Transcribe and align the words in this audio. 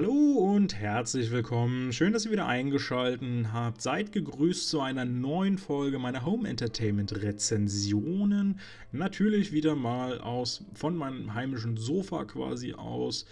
Hallo 0.00 0.54
und 0.54 0.76
herzlich 0.76 1.30
willkommen. 1.30 1.92
Schön, 1.92 2.14
dass 2.14 2.24
ihr 2.24 2.32
wieder 2.32 2.46
eingeschaltet 2.46 3.52
habt. 3.52 3.82
Seid 3.82 4.12
gegrüßt 4.12 4.66
zu 4.66 4.80
einer 4.80 5.04
neuen 5.04 5.58
Folge 5.58 5.98
meiner 5.98 6.24
Home 6.24 6.48
Entertainment 6.48 7.20
Rezensionen. 7.20 8.60
Natürlich 8.92 9.52
wieder 9.52 9.74
mal 9.74 10.18
aus 10.22 10.64
von 10.72 10.96
meinem 10.96 11.34
heimischen 11.34 11.76
Sofa 11.76 12.24
quasi 12.24 12.72
aus. 12.72 13.26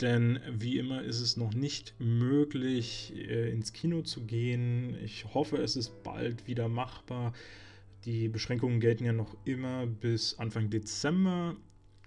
Denn 0.00 0.38
wie 0.48 0.78
immer 0.78 1.02
ist 1.02 1.20
es 1.20 1.36
noch 1.36 1.54
nicht 1.54 1.96
möglich, 1.98 3.12
äh, 3.16 3.50
ins 3.50 3.72
Kino 3.72 4.02
zu 4.02 4.24
gehen. 4.24 4.96
Ich 5.02 5.24
hoffe, 5.34 5.56
es 5.56 5.74
ist 5.74 6.04
bald 6.04 6.46
wieder 6.46 6.68
machbar. 6.68 7.32
Die 8.04 8.28
Beschränkungen 8.28 8.78
gelten 8.78 9.04
ja 9.04 9.12
noch 9.12 9.36
immer 9.44 9.86
bis 9.86 10.38
Anfang 10.38 10.70
Dezember. 10.70 11.56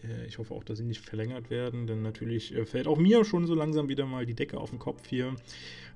Äh, 0.04 0.28
ich 0.28 0.38
hoffe 0.38 0.54
auch, 0.54 0.64
dass 0.64 0.78
sie 0.78 0.86
nicht 0.86 1.02
verlängert 1.02 1.50
werden, 1.50 1.88
denn 1.88 2.02
natürlich 2.02 2.56
äh, 2.56 2.66
fällt 2.66 2.88
auch 2.88 2.98
mir 2.98 3.26
schon 3.26 3.46
so 3.48 3.56
langsam 3.56 3.90
wieder 3.90 4.06
mal 4.06 4.26
die 4.26 4.34
Decke 4.34 4.58
auf 4.58 4.70
den 4.70 4.80
Kopf 4.80 5.08
hier. 5.08 5.36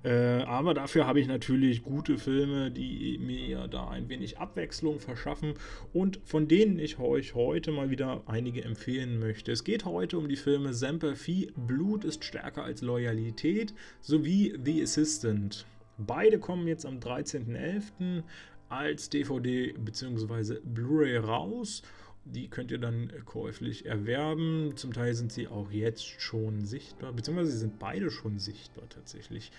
Äh, 0.03 0.43
aber 0.43 0.73
dafür 0.73 1.05
habe 1.05 1.19
ich 1.19 1.27
natürlich 1.27 1.83
gute 1.83 2.17
Filme, 2.17 2.71
die 2.71 3.17
mir 3.17 3.67
da 3.67 3.89
ein 3.89 4.07
wenig 4.07 4.37
Abwechslung 4.37 4.99
verschaffen 4.99 5.55
und 5.91 6.19
von 6.23 6.47
denen 6.47 6.79
ich 6.79 6.99
euch 6.99 7.35
heute 7.35 7.71
mal 7.71 7.89
wieder 7.89 8.23
einige 8.25 8.63
empfehlen 8.63 9.19
möchte. 9.19 9.51
Es 9.51 9.63
geht 9.63 9.83
heute 9.83 10.17
um 10.17 10.29
die 10.29 10.37
Filme 10.37 10.73
Semper 10.73 11.15
Fi, 11.15 11.51
Blut 11.55 12.05
ist 12.05 12.23
stärker 12.23 12.63
als 12.63 12.81
Loyalität 12.81 13.73
sowie 13.99 14.57
The 14.63 14.81
Assistant. 14.81 15.65
Beide 15.97 16.39
kommen 16.39 16.65
jetzt 16.65 16.85
am 16.85 16.99
13.11. 16.99 18.23
als 18.69 19.09
DVD 19.09 19.73
bzw. 19.73 20.59
Blu-ray 20.63 21.17
raus 21.17 21.81
die 22.25 22.47
könnt 22.47 22.71
ihr 22.71 22.77
dann 22.77 23.11
käuflich 23.25 23.85
erwerben. 23.85 24.73
Zum 24.75 24.93
Teil 24.93 25.13
sind 25.13 25.31
sie 25.31 25.47
auch 25.47 25.71
jetzt 25.71 26.05
schon 26.21 26.65
sichtbar, 26.65 27.13
beziehungsweise 27.13 27.51
sie 27.51 27.57
sind 27.57 27.79
beide 27.79 28.11
schon 28.11 28.39
sichtbar 28.39 28.87
tatsächlich. 28.89 29.51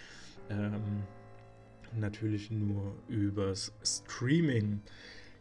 Ähm, 0.49 1.03
natürlich 1.99 2.51
nur 2.51 2.95
übers 3.09 3.73
Streaming. 3.83 4.81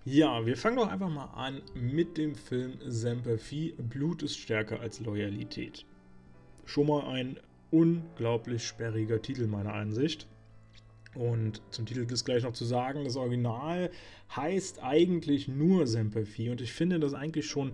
Ja, 0.05 0.45
wir 0.45 0.57
fangen 0.57 0.77
doch 0.77 0.87
einfach 0.87 1.09
mal 1.09 1.25
an 1.35 1.61
mit 1.75 2.17
dem 2.17 2.35
Film 2.35 2.79
Semper 2.85 3.37
Fi. 3.37 3.75
Blut 3.77 4.23
ist 4.23 4.37
stärker 4.37 4.79
als 4.79 4.99
Loyalität. 5.01 5.85
Schon 6.65 6.87
mal 6.87 7.05
ein 7.07 7.37
unglaublich 7.69 8.65
sperriger 8.65 9.21
Titel 9.21 9.45
meiner 9.47 9.73
Ansicht. 9.73 10.27
Und 11.15 11.61
zum 11.71 11.85
Titel 11.85 12.05
ist 12.11 12.25
gleich 12.25 12.43
noch 12.43 12.53
zu 12.53 12.65
sagen, 12.65 13.03
das 13.03 13.15
Original 13.15 13.89
heißt 14.35 14.83
eigentlich 14.83 15.47
nur 15.47 15.87
Semper 15.87 16.25
Fi 16.25 16.49
und 16.49 16.61
ich 16.61 16.71
finde 16.71 16.99
das 16.99 17.13
eigentlich 17.13 17.47
schon 17.47 17.73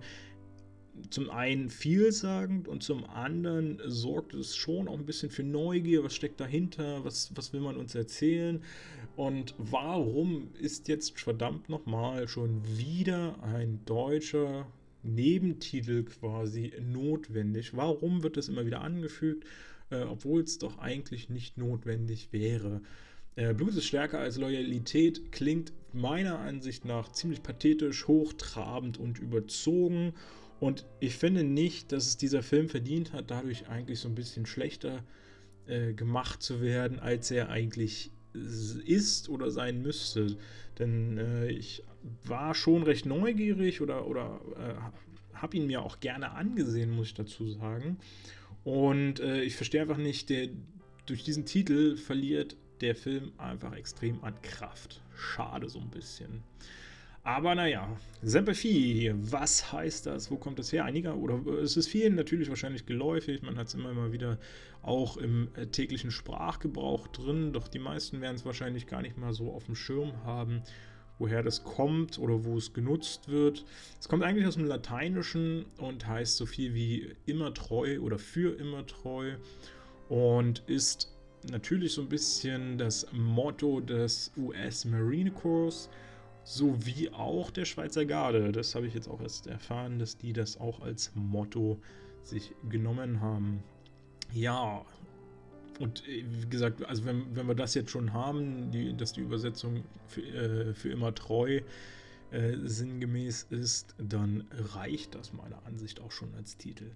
zum 1.10 1.28
einen 1.28 1.68
vielsagend 1.68 2.68
und 2.68 2.82
zum 2.82 3.04
anderen 3.04 3.78
sorgt 3.84 4.32
es 4.32 4.56
schon 4.56 4.88
auch 4.88 4.98
ein 4.98 5.04
bisschen 5.04 5.30
für 5.30 5.42
Neugier, 5.42 6.02
was 6.02 6.14
steckt 6.14 6.40
dahinter, 6.40 7.04
was, 7.04 7.30
was 7.34 7.52
will 7.52 7.60
man 7.60 7.76
uns 7.76 7.94
erzählen 7.94 8.62
und 9.16 9.54
warum 9.58 10.48
ist 10.58 10.88
jetzt 10.88 11.20
verdammt 11.20 11.68
nochmal 11.68 12.28
schon 12.28 12.62
wieder 12.78 13.42
ein 13.42 13.80
deutscher 13.84 14.66
Nebentitel 15.02 16.04
quasi 16.04 16.72
notwendig? 16.80 17.76
Warum 17.76 18.22
wird 18.22 18.36
das 18.36 18.48
immer 18.48 18.66
wieder 18.66 18.80
angefügt, 18.80 19.44
äh, 19.90 20.02
obwohl 20.02 20.42
es 20.42 20.58
doch 20.58 20.78
eigentlich 20.78 21.30
nicht 21.30 21.58
notwendig 21.58 22.28
wäre? 22.32 22.80
Äh, 23.36 23.52
Blut 23.52 23.74
ist 23.74 23.84
stärker 23.84 24.18
als 24.18 24.38
Loyalität 24.38 25.30
klingt 25.30 25.72
meiner 25.92 26.38
Ansicht 26.40 26.84
nach 26.84 27.12
ziemlich 27.12 27.42
pathetisch, 27.42 28.08
hochtrabend 28.08 28.98
und 28.98 29.18
überzogen. 29.18 30.14
Und 30.58 30.86
ich 31.00 31.16
finde 31.16 31.44
nicht, 31.44 31.92
dass 31.92 32.06
es 32.06 32.16
dieser 32.16 32.42
Film 32.42 32.68
verdient 32.68 33.12
hat, 33.12 33.30
dadurch 33.30 33.68
eigentlich 33.68 34.00
so 34.00 34.08
ein 34.08 34.14
bisschen 34.14 34.46
schlechter 34.46 35.04
äh, 35.66 35.92
gemacht 35.92 36.42
zu 36.42 36.62
werden, 36.62 36.98
als 36.98 37.30
er 37.30 37.50
eigentlich 37.50 38.10
ist 38.86 39.28
oder 39.28 39.50
sein 39.50 39.82
müsste. 39.82 40.36
Denn 40.78 41.18
äh, 41.18 41.48
ich 41.48 41.82
war 42.24 42.54
schon 42.54 42.82
recht 42.82 43.04
neugierig 43.04 43.80
oder, 43.82 44.06
oder 44.06 44.40
äh, 44.56 45.36
habe 45.36 45.56
ihn 45.58 45.66
mir 45.66 45.82
auch 45.82 46.00
gerne 46.00 46.32
angesehen, 46.32 46.90
muss 46.90 47.08
ich 47.08 47.14
dazu 47.14 47.48
sagen. 47.48 47.98
Und 48.64 49.20
äh, 49.20 49.42
ich 49.42 49.56
verstehe 49.56 49.82
einfach 49.82 49.96
nicht, 49.98 50.30
der, 50.30 50.48
durch 51.04 51.22
diesen 51.22 51.44
Titel 51.44 51.96
verliert 51.96 52.56
der 52.80 52.94
Film 52.94 53.32
einfach 53.38 53.74
extrem 53.74 54.22
an 54.24 54.34
Kraft. 54.42 55.02
Schade 55.14 55.68
so 55.68 55.78
ein 55.78 55.90
bisschen. 55.90 56.42
Aber 57.26 57.56
naja, 57.56 57.88
Semperfi, 58.22 59.12
was 59.16 59.72
heißt 59.72 60.06
das? 60.06 60.30
Wo 60.30 60.36
kommt 60.36 60.60
das 60.60 60.72
her? 60.72 60.84
Einiger 60.84 61.16
oder 61.16 61.44
es 61.60 61.76
ist 61.76 61.88
vielen 61.88 62.14
natürlich 62.14 62.48
wahrscheinlich 62.48 62.86
geläufig. 62.86 63.42
Man 63.42 63.58
hat 63.58 63.66
es 63.66 63.74
immer 63.74 63.92
mal 63.92 64.12
wieder 64.12 64.38
auch 64.82 65.16
im 65.16 65.48
äh, 65.56 65.66
täglichen 65.66 66.12
Sprachgebrauch 66.12 67.08
drin. 67.08 67.52
Doch 67.52 67.66
die 67.66 67.80
meisten 67.80 68.20
werden 68.20 68.36
es 68.36 68.44
wahrscheinlich 68.44 68.86
gar 68.86 69.02
nicht 69.02 69.18
mal 69.18 69.32
so 69.32 69.52
auf 69.52 69.64
dem 69.64 69.74
Schirm 69.74 70.12
haben, 70.24 70.62
woher 71.18 71.42
das 71.42 71.64
kommt 71.64 72.16
oder 72.20 72.44
wo 72.44 72.58
es 72.58 72.72
genutzt 72.72 73.28
wird. 73.28 73.64
Es 73.98 74.08
kommt 74.08 74.22
eigentlich 74.22 74.46
aus 74.46 74.54
dem 74.54 74.66
Lateinischen 74.66 75.66
und 75.78 76.06
heißt 76.06 76.36
so 76.36 76.46
viel 76.46 76.74
wie 76.74 77.16
immer 77.26 77.52
treu 77.54 77.98
oder 77.98 78.20
für 78.20 78.56
immer 78.56 78.86
treu 78.86 79.34
und 80.08 80.60
ist 80.68 81.15
natürlich 81.50 81.92
so 81.92 82.02
ein 82.02 82.08
bisschen 82.08 82.78
das 82.78 83.06
Motto 83.12 83.80
des 83.80 84.32
US 84.36 84.84
Marine 84.84 85.30
Corps 85.30 85.88
sowie 86.44 87.10
auch 87.10 87.50
der 87.50 87.64
Schweizer 87.64 88.04
Garde. 88.04 88.52
Das 88.52 88.74
habe 88.74 88.86
ich 88.86 88.94
jetzt 88.94 89.08
auch 89.08 89.20
erst 89.20 89.46
erfahren, 89.46 89.98
dass 89.98 90.16
die 90.16 90.32
das 90.32 90.60
auch 90.60 90.80
als 90.80 91.12
Motto 91.14 91.80
sich 92.22 92.52
genommen 92.68 93.20
haben. 93.20 93.62
Ja, 94.32 94.84
und 95.78 96.06
äh, 96.08 96.24
wie 96.26 96.48
gesagt, 96.48 96.84
also 96.84 97.04
wenn, 97.04 97.34
wenn 97.34 97.46
wir 97.46 97.54
das 97.54 97.74
jetzt 97.74 97.90
schon 97.90 98.12
haben, 98.12 98.70
die, 98.70 98.96
dass 98.96 99.12
die 99.12 99.20
Übersetzung 99.20 99.84
für, 100.06 100.22
äh, 100.22 100.74
für 100.74 100.90
immer 100.90 101.14
treu 101.14 101.60
äh, 102.30 102.56
sinngemäß 102.64 103.46
ist, 103.50 103.94
dann 103.98 104.44
reicht 104.74 105.14
das 105.14 105.32
meiner 105.32 105.64
Ansicht 105.66 106.00
auch 106.00 106.12
schon 106.12 106.34
als 106.34 106.56
Titel. 106.56 106.90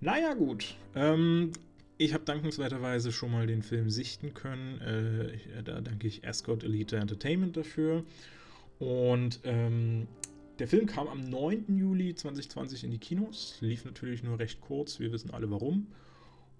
Naja 0.00 0.34
gut, 0.34 0.76
ähm, 0.94 1.52
ich 1.98 2.12
habe 2.12 2.24
dankenswerterweise 2.24 3.12
schon 3.12 3.32
mal 3.32 3.46
den 3.46 3.62
Film 3.62 3.90
sichten 3.90 4.34
können. 4.34 4.80
Äh, 4.80 5.62
da 5.62 5.80
danke 5.80 6.06
ich 6.06 6.26
Ascot 6.26 6.64
Elite 6.64 6.96
Entertainment 6.96 7.56
dafür. 7.56 8.04
Und 8.78 9.40
ähm, 9.44 10.06
der 10.58 10.68
Film 10.68 10.86
kam 10.86 11.08
am 11.08 11.20
9. 11.20 11.78
Juli 11.78 12.14
2020 12.14 12.84
in 12.84 12.90
die 12.90 12.98
Kinos. 12.98 13.56
Lief 13.60 13.84
natürlich 13.84 14.22
nur 14.22 14.38
recht 14.38 14.60
kurz. 14.60 15.00
Wir 15.00 15.12
wissen 15.12 15.30
alle 15.30 15.50
warum. 15.50 15.86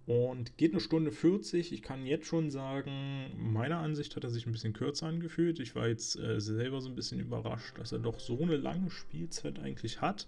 Und 0.06 0.56
geht 0.56 0.72
eine 0.72 0.80
Stunde 0.80 1.10
40. 1.10 1.72
Ich 1.72 1.82
kann 1.82 2.06
jetzt 2.06 2.26
schon 2.26 2.50
sagen, 2.50 3.32
meiner 3.36 3.78
Ansicht 3.78 4.14
hat 4.16 4.24
er 4.24 4.30
sich 4.30 4.46
ein 4.46 4.52
bisschen 4.52 4.72
kürzer 4.72 5.06
angefühlt. 5.06 5.58
Ich 5.58 5.74
war 5.74 5.88
jetzt 5.88 6.16
äh, 6.18 6.40
selber 6.40 6.80
so 6.80 6.88
ein 6.88 6.94
bisschen 6.94 7.20
überrascht, 7.20 7.78
dass 7.78 7.92
er 7.92 7.98
doch 7.98 8.20
so 8.20 8.40
eine 8.40 8.56
lange 8.56 8.90
Spielzeit 8.90 9.58
eigentlich 9.58 10.00
hat. 10.00 10.26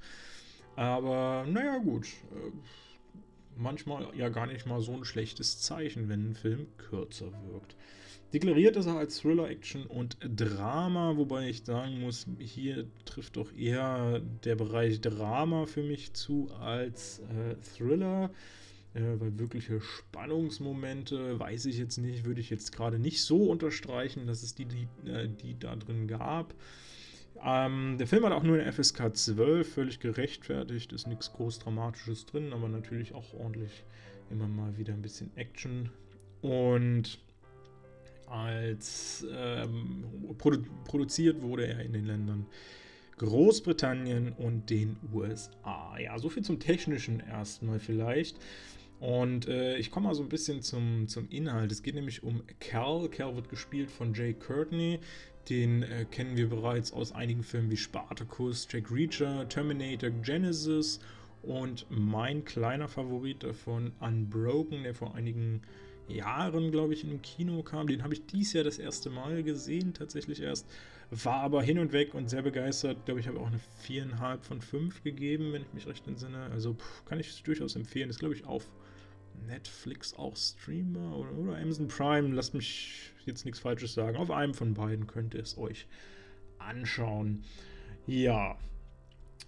Aber 0.76 1.46
naja, 1.48 1.78
gut. 1.78 2.06
Äh, 2.06 2.50
manchmal 3.58 4.08
ja 4.16 4.28
gar 4.28 4.46
nicht 4.46 4.66
mal 4.66 4.80
so 4.80 4.92
ein 4.92 5.04
schlechtes 5.04 5.60
Zeichen, 5.60 6.08
wenn 6.08 6.30
ein 6.30 6.34
Film 6.34 6.66
kürzer 6.76 7.32
wirkt. 7.50 7.76
Deklariert 8.32 8.76
ist 8.76 8.86
er 8.86 8.98
als 8.98 9.20
Thriller, 9.20 9.48
Action 9.48 9.86
und 9.86 10.18
Drama, 10.20 11.16
wobei 11.16 11.48
ich 11.48 11.64
sagen 11.64 12.00
muss, 12.00 12.26
hier 12.38 12.84
trifft 13.06 13.36
doch 13.36 13.56
eher 13.56 14.20
der 14.44 14.54
Bereich 14.54 15.00
Drama 15.00 15.64
für 15.64 15.82
mich 15.82 16.12
zu 16.12 16.50
als 16.60 17.20
äh, 17.20 17.54
Thriller. 17.76 18.30
Äh, 18.94 19.20
weil 19.20 19.38
wirkliche 19.38 19.80
Spannungsmomente, 19.80 21.38
weiß 21.38 21.66
ich 21.66 21.78
jetzt 21.78 21.98
nicht, 21.98 22.24
würde 22.24 22.40
ich 22.40 22.50
jetzt 22.50 22.72
gerade 22.72 22.98
nicht 22.98 23.22
so 23.22 23.44
unterstreichen, 23.44 24.26
dass 24.26 24.42
es 24.42 24.54
die, 24.54 24.64
die, 24.64 24.88
äh, 25.08 25.28
die 25.28 25.58
da 25.58 25.76
drin 25.76 26.08
gab. 26.08 26.54
Ähm, 27.44 27.96
der 27.98 28.06
Film 28.06 28.24
hat 28.24 28.32
auch 28.32 28.42
nur 28.42 28.58
eine 28.58 28.72
FSK 28.72 29.14
12, 29.14 29.72
völlig 29.72 30.00
gerechtfertigt, 30.00 30.92
ist 30.92 31.06
nichts 31.06 31.32
groß 31.32 31.60
Dramatisches 31.60 32.26
drin, 32.26 32.52
aber 32.52 32.68
natürlich 32.68 33.14
auch 33.14 33.34
ordentlich 33.34 33.84
immer 34.30 34.48
mal 34.48 34.76
wieder 34.76 34.92
ein 34.92 35.02
bisschen 35.02 35.30
Action. 35.36 35.90
Und 36.42 37.18
als 38.26 39.26
ähm, 39.34 40.04
produ 40.36 40.62
produziert 40.84 41.40
wurde 41.42 41.66
er 41.66 41.80
in 41.80 41.92
den 41.92 42.06
Ländern 42.06 42.46
Großbritannien 43.18 44.32
und 44.32 44.70
den 44.70 44.96
USA. 45.12 45.98
Ja, 45.98 46.18
so 46.18 46.28
viel 46.28 46.44
zum 46.44 46.60
Technischen 46.60 47.20
erstmal 47.20 47.80
vielleicht. 47.80 48.38
Und 49.00 49.46
äh, 49.46 49.76
ich 49.76 49.90
komme 49.90 50.08
mal 50.08 50.14
so 50.14 50.22
ein 50.22 50.28
bisschen 50.28 50.62
zum, 50.62 51.06
zum 51.08 51.28
Inhalt. 51.30 51.70
Es 51.70 51.82
geht 51.82 51.94
nämlich 51.94 52.22
um 52.22 52.42
Cal. 52.58 53.08
Cal 53.08 53.34
wird 53.36 53.48
gespielt 53.48 53.90
von 53.90 54.12
Jay 54.14 54.34
Courtney. 54.34 54.98
Den 55.48 55.82
äh, 55.82 56.04
kennen 56.10 56.36
wir 56.36 56.48
bereits 56.48 56.92
aus 56.92 57.12
einigen 57.12 57.42
Filmen 57.42 57.70
wie 57.70 57.76
Spartacus, 57.76 58.68
Jack 58.70 58.90
Reacher, 58.90 59.48
Terminator, 59.48 60.10
Genesis 60.10 61.00
und 61.42 61.86
mein 61.88 62.44
kleiner 62.44 62.88
Favorit 62.88 63.42
davon, 63.42 63.92
Unbroken, 64.00 64.82
der 64.82 64.94
vor 64.94 65.14
einigen 65.14 65.62
Jahren, 66.08 66.70
glaube 66.70 66.94
ich, 66.94 67.04
im 67.04 67.22
Kino 67.22 67.62
kam. 67.62 67.86
Den 67.86 68.02
habe 68.02 68.14
ich 68.14 68.26
dieses 68.26 68.54
Jahr 68.54 68.64
das 68.64 68.78
erste 68.78 69.10
Mal 69.10 69.42
gesehen, 69.42 69.94
tatsächlich 69.94 70.42
erst. 70.42 70.66
War 71.10 71.40
aber 71.40 71.62
hin 71.62 71.78
und 71.78 71.92
weg 71.92 72.12
und 72.12 72.28
sehr 72.28 72.42
begeistert. 72.42 73.06
Glaube 73.06 73.20
ich, 73.20 73.28
habe 73.28 73.40
auch 73.40 73.46
eine 73.46 73.60
4,5 73.86 74.42
von 74.42 74.60
5 74.60 75.02
gegeben, 75.02 75.52
wenn 75.52 75.62
ich 75.62 75.72
mich 75.72 75.86
recht 75.86 76.06
entsinne. 76.06 76.50
Also 76.50 76.74
pff, 76.74 77.04
kann 77.06 77.18
ich 77.18 77.28
es 77.28 77.42
durchaus 77.42 77.76
empfehlen. 77.76 78.10
Ist, 78.10 78.18
glaube 78.18 78.34
ich, 78.34 78.44
auf 78.44 78.68
Netflix 79.46 80.14
auch 80.14 80.36
Streamer 80.36 81.16
oder, 81.16 81.32
oder 81.32 81.56
Amazon 81.56 81.88
Prime. 81.88 82.34
Lasst 82.34 82.52
mich 82.52 83.12
jetzt 83.28 83.44
nichts 83.44 83.60
Falsches 83.60 83.94
sagen. 83.94 84.16
Auf 84.16 84.30
einem 84.30 84.54
von 84.54 84.74
beiden 84.74 85.06
könnt 85.06 85.34
ihr 85.34 85.42
es 85.42 85.56
euch 85.56 85.86
anschauen. 86.58 87.44
Ja. 88.06 88.56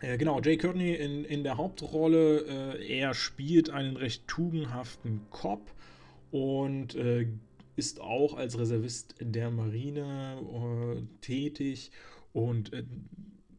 Äh, 0.00 0.16
genau, 0.16 0.40
Jay 0.40 0.56
Courtney 0.56 0.94
in, 0.94 1.24
in 1.24 1.42
der 1.42 1.56
Hauptrolle. 1.56 2.76
Äh, 2.78 2.98
er 2.98 3.14
spielt 3.14 3.70
einen 3.70 3.96
recht 3.96 4.28
tugendhaften 4.28 5.22
Cop 5.30 5.72
und 6.30 6.94
äh, 6.94 7.26
ist 7.76 8.00
auch 8.00 8.34
als 8.34 8.58
Reservist 8.58 9.14
der 9.20 9.50
Marine 9.50 10.38
äh, 10.98 11.02
tätig 11.20 11.90
und 12.32 12.72
äh, 12.72 12.84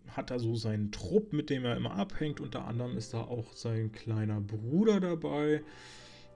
hat 0.08 0.30
da 0.30 0.40
so 0.40 0.56
seinen 0.56 0.92
Trupp, 0.92 1.34
mit 1.34 1.50
dem 1.50 1.66
er 1.66 1.78
immer 1.78 1.96
abhängt. 1.96 2.40
Unter 2.40 2.68
anderem 2.68 2.98
ist 2.98 3.14
da 3.14 3.22
auch 3.22 3.54
sein 3.54 3.92
kleiner 3.92 4.42
Bruder 4.42 5.00
dabei, 5.00 5.64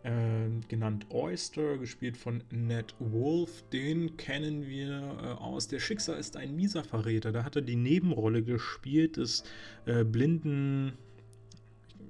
äh, 0.06 0.50
genannt 0.68 1.08
Oyster, 1.10 1.78
gespielt 1.78 2.16
von 2.16 2.44
Ned 2.52 2.94
Wolf. 3.00 3.64
Den 3.74 4.16
kennen 4.18 4.68
wir 4.68 5.18
äh, 5.22 5.28
aus 5.42 5.68
Der 5.68 5.80
Schicksal 5.80 6.20
ist 6.20 6.38
ein 6.38 6.56
mieser 6.56 6.84
Verräter. 6.84 7.32
Da 7.32 7.44
hat 7.44 7.56
er 7.56 7.64
die 7.64 7.76
Nebenrolle 7.76 8.44
gespielt 8.44 9.18
des 9.18 9.44
äh, 9.86 10.04
blinden 10.04 10.94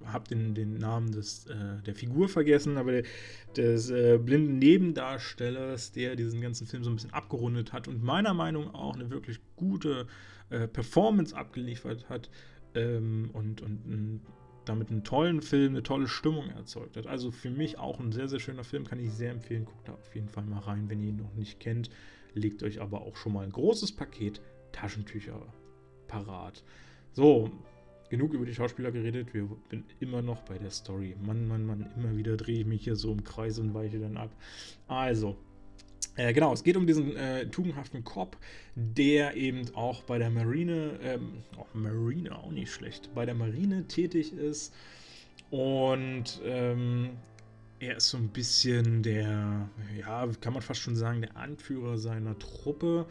habe 0.05 0.27
den, 0.27 0.53
den 0.53 0.77
Namen 0.77 1.11
des, 1.11 1.47
äh, 1.47 1.81
der 1.85 1.95
Figur 1.95 2.29
vergessen, 2.29 2.77
aber 2.77 2.91
der, 2.91 3.03
des 3.55 3.89
äh, 3.89 4.19
blinden 4.19 4.59
Nebendarstellers, 4.59 5.93
der 5.93 6.15
diesen 6.15 6.41
ganzen 6.41 6.67
Film 6.67 6.83
so 6.83 6.91
ein 6.91 6.95
bisschen 6.95 7.13
abgerundet 7.13 7.73
hat 7.73 7.87
und 7.87 8.03
meiner 8.03 8.35
Meinung 8.35 8.65
nach 8.65 8.75
auch 8.75 8.93
eine 8.93 9.09
wirklich 9.09 9.39
gute 9.55 10.05
äh, 10.51 10.67
Performance 10.67 11.35
abgeliefert 11.35 12.07
hat 12.07 12.29
ähm, 12.75 13.31
und, 13.33 13.61
und 13.61 13.87
ein, 13.87 14.21
damit 14.65 14.89
einen 14.89 15.03
tollen 15.03 15.41
Film, 15.41 15.73
eine 15.73 15.83
tolle 15.83 16.07
Stimmung 16.07 16.49
erzeugt 16.49 16.97
hat. 16.97 17.07
Also 17.07 17.31
für 17.31 17.49
mich 17.49 17.77
auch 17.77 17.99
ein 17.99 18.11
sehr, 18.11 18.27
sehr 18.27 18.39
schöner 18.39 18.63
Film, 18.63 18.85
kann 18.85 18.99
ich 18.99 19.11
sehr 19.11 19.31
empfehlen. 19.31 19.65
Guckt 19.65 19.87
da 19.87 19.93
auf 19.93 20.15
jeden 20.15 20.29
Fall 20.29 20.45
mal 20.45 20.59
rein, 20.59 20.89
wenn 20.89 21.01
ihr 21.01 21.09
ihn 21.09 21.17
noch 21.17 21.33
nicht 21.33 21.59
kennt. 21.59 21.89
Legt 22.33 22.63
euch 22.63 22.81
aber 22.81 23.01
auch 23.01 23.15
schon 23.15 23.33
mal 23.33 23.43
ein 23.43 23.51
großes 23.51 23.93
Paket 23.93 24.41
Taschentücher 24.71 25.41
parat. 26.07 26.63
So, 27.13 27.49
genug 28.09 28.33
über 28.33 28.45
die 28.45 28.53
Schauspieler 28.53 28.91
geredet. 28.91 29.33
Wir 29.33 29.47
sind 29.69 29.85
immer 29.99 30.21
noch 30.21 30.41
bei 30.41 30.57
der 30.57 30.69
Story. 30.69 31.15
Mann, 31.25 31.47
Mann, 31.47 31.65
Mann, 31.65 31.89
immer 31.95 32.15
wieder 32.17 32.35
drehe 32.37 32.59
ich 32.59 32.65
mich 32.65 32.83
hier 32.83 32.95
so 32.95 33.11
im 33.11 33.23
Kreis 33.23 33.57
und 33.59 33.73
weiche 33.73 33.99
dann 33.99 34.17
ab. 34.17 34.31
Also, 34.87 35.37
äh, 36.15 36.33
genau, 36.33 36.53
es 36.53 36.63
geht 36.63 36.77
um 36.77 36.87
diesen 36.87 37.15
äh, 37.15 37.47
tugendhaften 37.47 38.03
Cop, 38.03 38.37
der 38.75 39.35
eben 39.35 39.65
auch 39.75 40.03
bei 40.03 40.17
der 40.17 40.29
Marine, 40.29 40.99
ähm, 41.03 41.43
auch 41.57 41.67
Marine 41.73 42.37
auch 42.37 42.51
nicht 42.51 42.71
schlecht, 42.71 43.13
bei 43.13 43.25
der 43.25 43.35
Marine 43.35 43.87
tätig 43.87 44.33
ist. 44.33 44.73
Und 45.51 46.41
ähm, 46.45 47.11
er 47.79 47.97
ist 47.97 48.09
so 48.09 48.17
ein 48.17 48.29
bisschen 48.29 49.03
der, 49.03 49.69
ja, 49.99 50.27
kann 50.39 50.53
man 50.53 50.61
fast 50.61 50.81
schon 50.81 50.95
sagen, 50.95 51.21
der 51.21 51.35
Anführer 51.35 51.97
seiner 51.97 52.37
Truppe. 52.39 53.05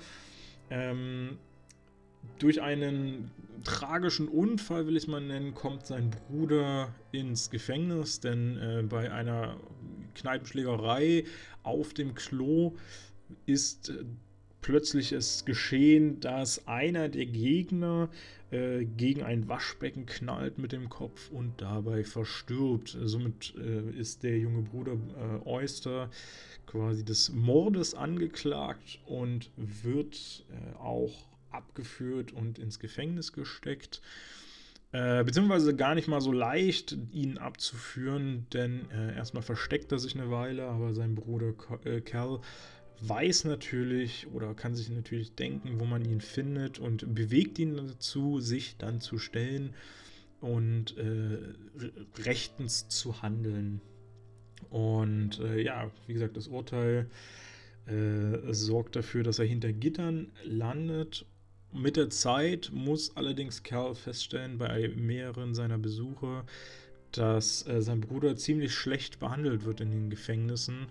Ähm, 0.71 1.39
durch 2.39 2.63
einen 2.63 3.31
tragischen 3.65 4.29
Unfall, 4.29 4.87
will 4.87 4.97
ich 4.97 5.07
mal 5.09 5.21
nennen, 5.21 5.55
kommt 5.55 5.87
sein 5.87 6.11
Bruder 6.11 6.95
ins 7.13 7.51
Gefängnis, 7.51 8.21
denn 8.21 8.57
äh, 8.57 8.83
bei 8.83 9.13
einer 9.13 9.57
Kneipenschlägerei 10.15 11.25
auf 11.63 11.95
dem 11.95 12.15
Klo 12.15 12.77
ist 13.47 13.91
äh, 13.91 14.05
plötzlich 14.61 15.13
es 15.13 15.45
geschehen, 15.45 16.21
dass 16.21 16.67
einer 16.67 17.09
der 17.11 17.27
Gegner 17.27 18.09
äh, 18.51 18.85
gegen 18.85 19.23
ein 19.23 19.49
Waschbecken 19.49 20.07
knallt 20.07 20.59
mit 20.59 20.73
dem 20.73 20.89
Kopf 20.89 21.31
und 21.31 21.61
dabei 21.61 22.05
verstirbt. 22.05 22.97
Somit 23.03 23.55
äh, 23.59 23.91
ist 23.91 24.23
der 24.23 24.39
junge 24.39 24.63
Bruder 24.63 24.93
äh, 24.93 25.47
Oyster 25.47 26.11
quasi 26.67 27.05
des 27.05 27.31
Mordes 27.31 27.95
angeklagt 27.95 29.01
und 29.07 29.51
wird 29.57 30.45
äh, 30.51 30.77
auch 30.79 31.29
abgeführt 31.51 32.33
und 32.33 32.59
ins 32.59 32.79
Gefängnis 32.79 33.33
gesteckt. 33.33 34.01
Äh, 34.95 35.25
beziehungsweise 35.25 35.75
gar 35.75 35.97
nicht 35.97 36.07
mal 36.07 36.21
so 36.21 36.31
leicht, 36.31 36.97
ihn 37.11 37.37
abzuführen, 37.37 38.47
denn 38.53 38.89
äh, 38.93 39.17
erstmal 39.17 39.43
versteckt 39.43 39.91
er 39.91 39.99
sich 39.99 40.15
eine 40.15 40.31
Weile, 40.31 40.67
aber 40.67 40.95
sein 40.95 41.17
Bruder 41.17 41.53
äh, 41.85 42.01
Cal 42.01 42.39
weiß 43.01 43.43
natürlich 43.43 44.29
oder 44.33 44.55
kann 44.55 44.77
sich 44.77 44.91
natürlich 44.91 45.35
denken, 45.35 45.81
wo 45.81 45.85
man 45.85 46.05
ihn 46.05 46.21
findet 46.21 46.79
und 46.79 47.13
bewegt 47.13 47.59
ihn 47.59 47.77
dazu, 47.77 48.39
sich 48.39 48.77
dann 48.77 49.01
zu 49.01 49.19
stellen 49.19 49.75
und 50.41 50.97
äh, 50.97 51.39
rechtens 52.23 52.87
zu 52.87 53.21
handeln. 53.21 53.81
Und 54.71 55.41
äh, 55.41 55.61
ja, 55.61 55.91
wie 56.07 56.13
gesagt, 56.13 56.37
das 56.37 56.47
Urteil 56.47 57.11
äh, 57.87 58.53
sorgt 58.53 58.95
dafür, 58.95 59.25
dass 59.25 59.41
er 59.41 59.45
hinter 59.45 59.73
Gittern 59.73 60.31
landet 60.45 61.27
mit 61.75 61.97
der 61.97 62.09
Zeit 62.11 62.71
muss 62.73 63.17
allerdings 63.17 63.63
Carl 63.63 63.95
feststellen, 63.95 64.59
bei 64.59 64.89
mehreren 64.97 65.55
seiner 65.55 65.79
Besuche, 65.79 66.45
dass 67.13 67.67
äh, 67.67 67.83
sein 67.83 68.01
Bruder 68.01 68.37
ziemlich 68.37 68.75
schlecht 68.75 69.19
behandelt 69.19 69.65
wird 69.65 69.81
in 69.81 69.91
den 69.91 70.11
Gefängnissen. 70.11 70.89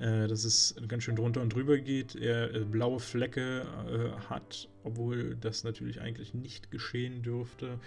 Äh, 0.00 0.28
dass 0.28 0.44
es 0.44 0.74
ganz 0.88 1.02
schön 1.02 1.14
drunter 1.16 1.42
und 1.42 1.54
drüber 1.54 1.76
geht. 1.78 2.16
Er 2.16 2.54
äh, 2.54 2.60
blaue 2.60 3.00
Flecke 3.00 3.66
äh, 3.86 4.18
hat, 4.30 4.68
obwohl 4.82 5.36
das 5.38 5.62
natürlich 5.62 6.00
eigentlich 6.00 6.32
nicht 6.32 6.70
geschehen 6.70 7.22
dürfte. 7.22 7.78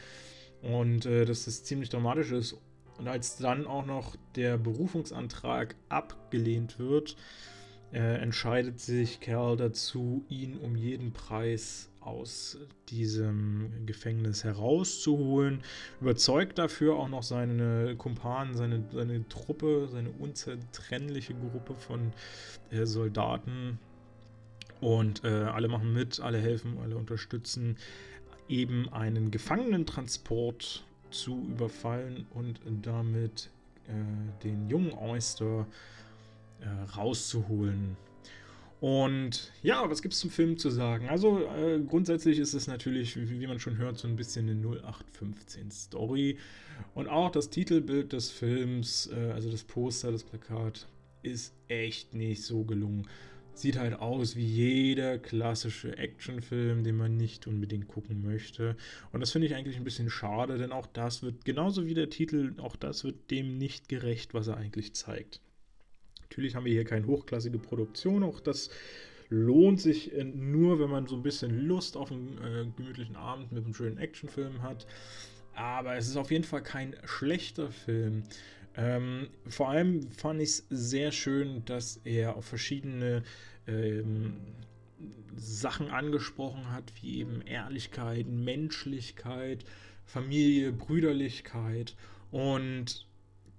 Und 0.61 1.07
äh, 1.07 1.25
dass 1.25 1.45
das 1.45 1.63
ziemlich 1.63 1.89
dramatisch 1.89 2.31
ist. 2.31 2.55
Und 2.99 3.07
als 3.07 3.37
dann 3.37 3.65
auch 3.65 3.87
noch 3.87 4.15
der 4.35 4.59
Berufungsantrag 4.59 5.75
abgelehnt 5.89 6.77
wird, 6.77 7.17
entscheidet 7.91 8.79
sich 8.79 9.19
Kerl 9.19 9.55
dazu, 9.55 10.25
ihn 10.27 10.57
um 10.57 10.75
jeden 10.75 11.11
Preis 11.13 11.91
aus 12.05 12.57
diesem 12.89 13.85
Gefängnis 13.85 14.43
herauszuholen. 14.43 15.61
Überzeugt 16.01 16.57
dafür 16.57 16.95
auch 16.97 17.09
noch 17.09 17.23
seine 17.23 17.95
Kumpanen, 17.97 18.55
seine, 18.55 18.83
seine 18.91 19.27
Truppe, 19.29 19.87
seine 19.91 20.11
unzertrennliche 20.11 21.33
Gruppe 21.33 21.75
von 21.75 22.13
äh, 22.71 22.85
Soldaten. 22.85 23.79
Und 24.81 25.23
äh, 25.23 25.27
alle 25.29 25.69
machen 25.69 25.93
mit, 25.93 26.19
alle 26.19 26.39
helfen, 26.39 26.77
alle 26.83 26.97
unterstützen, 26.97 27.77
eben 28.49 28.89
einen 28.89 29.31
Gefangenentransport 29.31 30.83
zu 31.09 31.47
überfallen 31.49 32.25
und 32.33 32.59
damit 32.81 33.49
äh, 33.87 34.43
den 34.43 34.67
jungen 34.67 34.93
Oyster 34.93 35.67
äh, 36.59 36.97
rauszuholen. 36.97 37.95
Und 38.83 39.53
ja, 39.61 39.89
was 39.89 40.01
gibt 40.01 40.13
es 40.13 40.19
zum 40.19 40.29
Film 40.29 40.57
zu 40.57 40.69
sagen? 40.69 41.07
Also 41.07 41.39
äh, 41.39 41.79
grundsätzlich 41.79 42.37
ist 42.37 42.53
es 42.53 42.67
natürlich, 42.67 43.15
wie, 43.15 43.39
wie, 43.39 43.47
man 43.47 43.57
schon 43.57 43.77
hört, 43.77 43.97
so 43.97 44.09
ein 44.09 44.17
bisschen 44.17 44.49
eine 44.49 44.59
0815 44.59 45.71
Story. 45.71 46.37
Und 46.93 47.07
auch 47.07 47.31
das 47.31 47.49
Titelbild 47.49 48.11
des 48.11 48.29
Films, 48.29 49.09
äh, 49.15 49.31
also 49.31 49.49
das 49.49 49.63
Poster, 49.63 50.11
das 50.11 50.25
Plakat, 50.25 50.85
ist 51.21 51.53
echt 51.69 52.13
nicht 52.13 52.43
so 52.43 52.65
gelungen. 52.65 53.07
Sieht 53.53 53.79
halt 53.79 53.93
aus 53.93 54.35
wie 54.35 54.45
jeder 54.45 55.17
klassische 55.17 55.97
Actionfilm, 55.97 56.83
den 56.83 56.97
man 56.97 57.15
nicht 57.15 57.47
unbedingt 57.47 57.87
gucken 57.87 58.21
möchte. 58.21 58.75
Und 59.13 59.21
das 59.21 59.31
finde 59.31 59.47
ich 59.47 59.55
eigentlich 59.55 59.77
ein 59.77 59.85
bisschen 59.85 60.09
schade, 60.09 60.57
denn 60.57 60.73
auch 60.73 60.87
das 60.87 61.23
wird, 61.23 61.45
genauso 61.45 61.85
wie 61.85 61.93
der 61.93 62.09
Titel, 62.09 62.55
auch 62.57 62.75
das 62.75 63.05
wird 63.05 63.31
dem 63.31 63.57
nicht 63.57 63.87
gerecht, 63.87 64.33
was 64.33 64.47
er 64.47 64.57
eigentlich 64.57 64.93
zeigt. 64.93 65.39
Natürlich 66.33 66.55
haben 66.55 66.65
wir 66.65 66.73
hier 66.73 66.83
keine 66.83 67.05
hochklassige 67.05 67.59
Produktion, 67.59 68.23
auch 68.23 68.39
das 68.39 68.71
lohnt 69.29 69.79
sich 69.79 70.11
äh, 70.13 70.23
nur, 70.23 70.79
wenn 70.79 70.89
man 70.89 71.05
so 71.05 71.15
ein 71.15 71.21
bisschen 71.21 71.67
Lust 71.67 71.95
auf 71.95 72.11
einen 72.11 72.39
äh, 72.39 72.65
gemütlichen 72.75 73.15
Abend 73.15 73.51
mit 73.51 73.63
einem 73.63 73.75
schönen 73.75 73.99
Actionfilm 73.99 74.63
hat. 74.63 74.87
Aber 75.53 75.95
es 75.95 76.07
ist 76.07 76.17
auf 76.17 76.31
jeden 76.31 76.43
Fall 76.43 76.63
kein 76.63 76.95
schlechter 77.05 77.69
Film. 77.69 78.23
Ähm, 78.75 79.27
vor 79.45 79.69
allem 79.69 80.09
fand 80.11 80.41
ich 80.41 80.49
es 80.49 80.65
sehr 80.71 81.11
schön, 81.11 81.63
dass 81.65 81.97
er 81.97 82.35
auf 82.35 82.45
verschiedene 82.45 83.21
ähm, 83.67 84.37
Sachen 85.35 85.91
angesprochen 85.91 86.71
hat, 86.71 86.91
wie 86.99 87.19
eben 87.19 87.43
Ehrlichkeit, 87.43 88.25
Menschlichkeit, 88.25 89.65
Familie, 90.03 90.71
Brüderlichkeit 90.71 91.95
und 92.31 93.05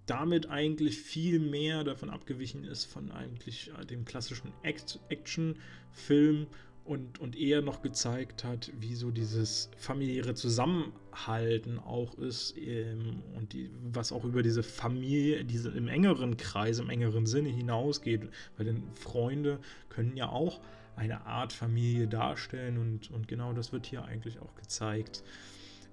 damit 0.06 0.50
eigentlich 0.50 0.98
viel 0.98 1.38
mehr 1.38 1.84
davon 1.84 2.10
abgewichen 2.10 2.64
ist 2.64 2.84
von 2.84 3.10
eigentlich 3.10 3.70
äh, 3.80 3.86
dem 3.86 4.04
klassischen 4.04 4.52
Action-Film 4.62 6.46
und, 6.84 7.18
und 7.18 7.36
eher 7.36 7.62
noch 7.62 7.80
gezeigt 7.80 8.44
hat, 8.44 8.70
wie 8.78 8.94
so 8.94 9.10
dieses 9.10 9.70
familiäre 9.78 10.34
Zusammenhalten 10.34 11.78
auch 11.78 12.14
ist 12.18 12.54
ähm, 12.58 13.22
und 13.34 13.54
die, 13.54 13.70
was 13.92 14.12
auch 14.12 14.24
über 14.24 14.42
diese 14.42 14.62
Familie, 14.62 15.44
diese 15.44 15.70
im 15.70 15.88
engeren 15.88 16.36
Kreis, 16.36 16.78
im 16.78 16.90
engeren 16.90 17.24
Sinne 17.24 17.48
hinausgeht, 17.48 18.28
weil 18.56 18.66
denn 18.66 18.82
Freunde 18.94 19.58
können 19.88 20.16
ja 20.16 20.28
auch 20.28 20.60
eine 20.96 21.24
Art 21.26 21.52
Familie 21.52 22.06
darstellen 22.06 22.76
und, 22.78 23.10
und 23.10 23.28
genau 23.28 23.52
das 23.54 23.72
wird 23.72 23.86
hier 23.86 24.04
eigentlich 24.04 24.38
auch 24.40 24.54
gezeigt. 24.54 25.24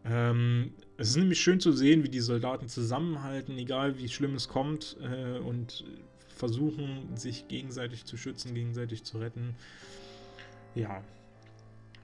Ähm, 0.03 0.74
es 1.01 1.10
ist 1.10 1.15
nämlich 1.17 1.41
schön 1.41 1.60
zu 1.60 1.72
sehen, 1.72 2.03
wie 2.03 2.10
die 2.10 2.20
Soldaten 2.20 2.67
zusammenhalten, 2.67 3.58
egal 3.58 3.98
wie 3.98 4.08
schlimm 4.08 4.36
es 4.36 4.48
kommt, 4.48 4.98
äh, 5.01 5.39
und 5.39 5.84
versuchen, 6.36 7.15
sich 7.15 7.48
gegenseitig 7.48 8.05
zu 8.05 8.17
schützen, 8.17 8.53
gegenseitig 8.53 9.03
zu 9.03 9.17
retten. 9.17 9.55
Ja. 10.75 11.03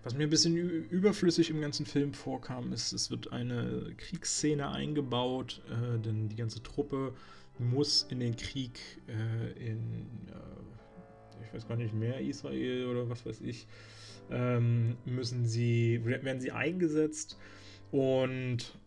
Was 0.03 0.15
mir 0.15 0.23
ein 0.23 0.29
bisschen 0.29 0.55
überflüssig 0.55 1.49
im 1.49 1.61
ganzen 1.61 1.85
Film 1.85 2.13
vorkam, 2.13 2.73
ist, 2.73 2.91
es 2.91 3.11
wird 3.11 3.31
eine 3.31 3.93
Kriegsszene 3.97 4.69
eingebaut, 4.69 5.61
äh, 5.69 5.99
denn 5.99 6.29
die 6.29 6.35
ganze 6.35 6.63
Truppe 6.63 7.13
muss 7.59 8.07
in 8.09 8.19
den 8.19 8.35
Krieg 8.35 8.79
äh, 9.07 9.69
in, 9.69 9.77
äh, 10.29 11.43
ich 11.45 11.53
weiß 11.53 11.67
gar 11.67 11.77
nicht 11.77 11.93
mehr, 11.93 12.19
Israel 12.19 12.87
oder 12.87 13.09
was 13.09 13.25
weiß 13.25 13.41
ich, 13.41 13.67
ähm, 14.31 14.97
müssen 15.05 15.45
sie, 15.45 16.01
werden 16.03 16.41
sie 16.41 16.51
eingesetzt 16.51 17.37
und 17.91 18.77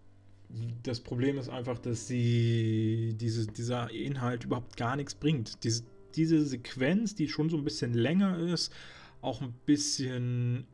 das 0.83 1.01
Problem 1.01 1.39
ist 1.39 1.49
einfach, 1.49 1.79
dass 1.79 2.07
sie 2.07 3.15
diese, 3.21 3.47
dieser 3.47 3.91
Inhalt 3.91 4.45
überhaupt 4.45 4.77
gar 4.77 4.97
nichts 4.97 5.15
bringt. 5.15 5.63
Diese, 5.65 5.85
diese 6.15 6.45
Sequenz, 6.45 7.15
die 7.15 7.29
schon 7.29 7.51
so 7.51 7.57
ein 7.57 7.65
bisschen 7.65 7.95
länger 7.95 8.39
ist, 8.39 8.73
auch 9.21 9.43
ein 9.43 9.55
bisschen 9.67 10.67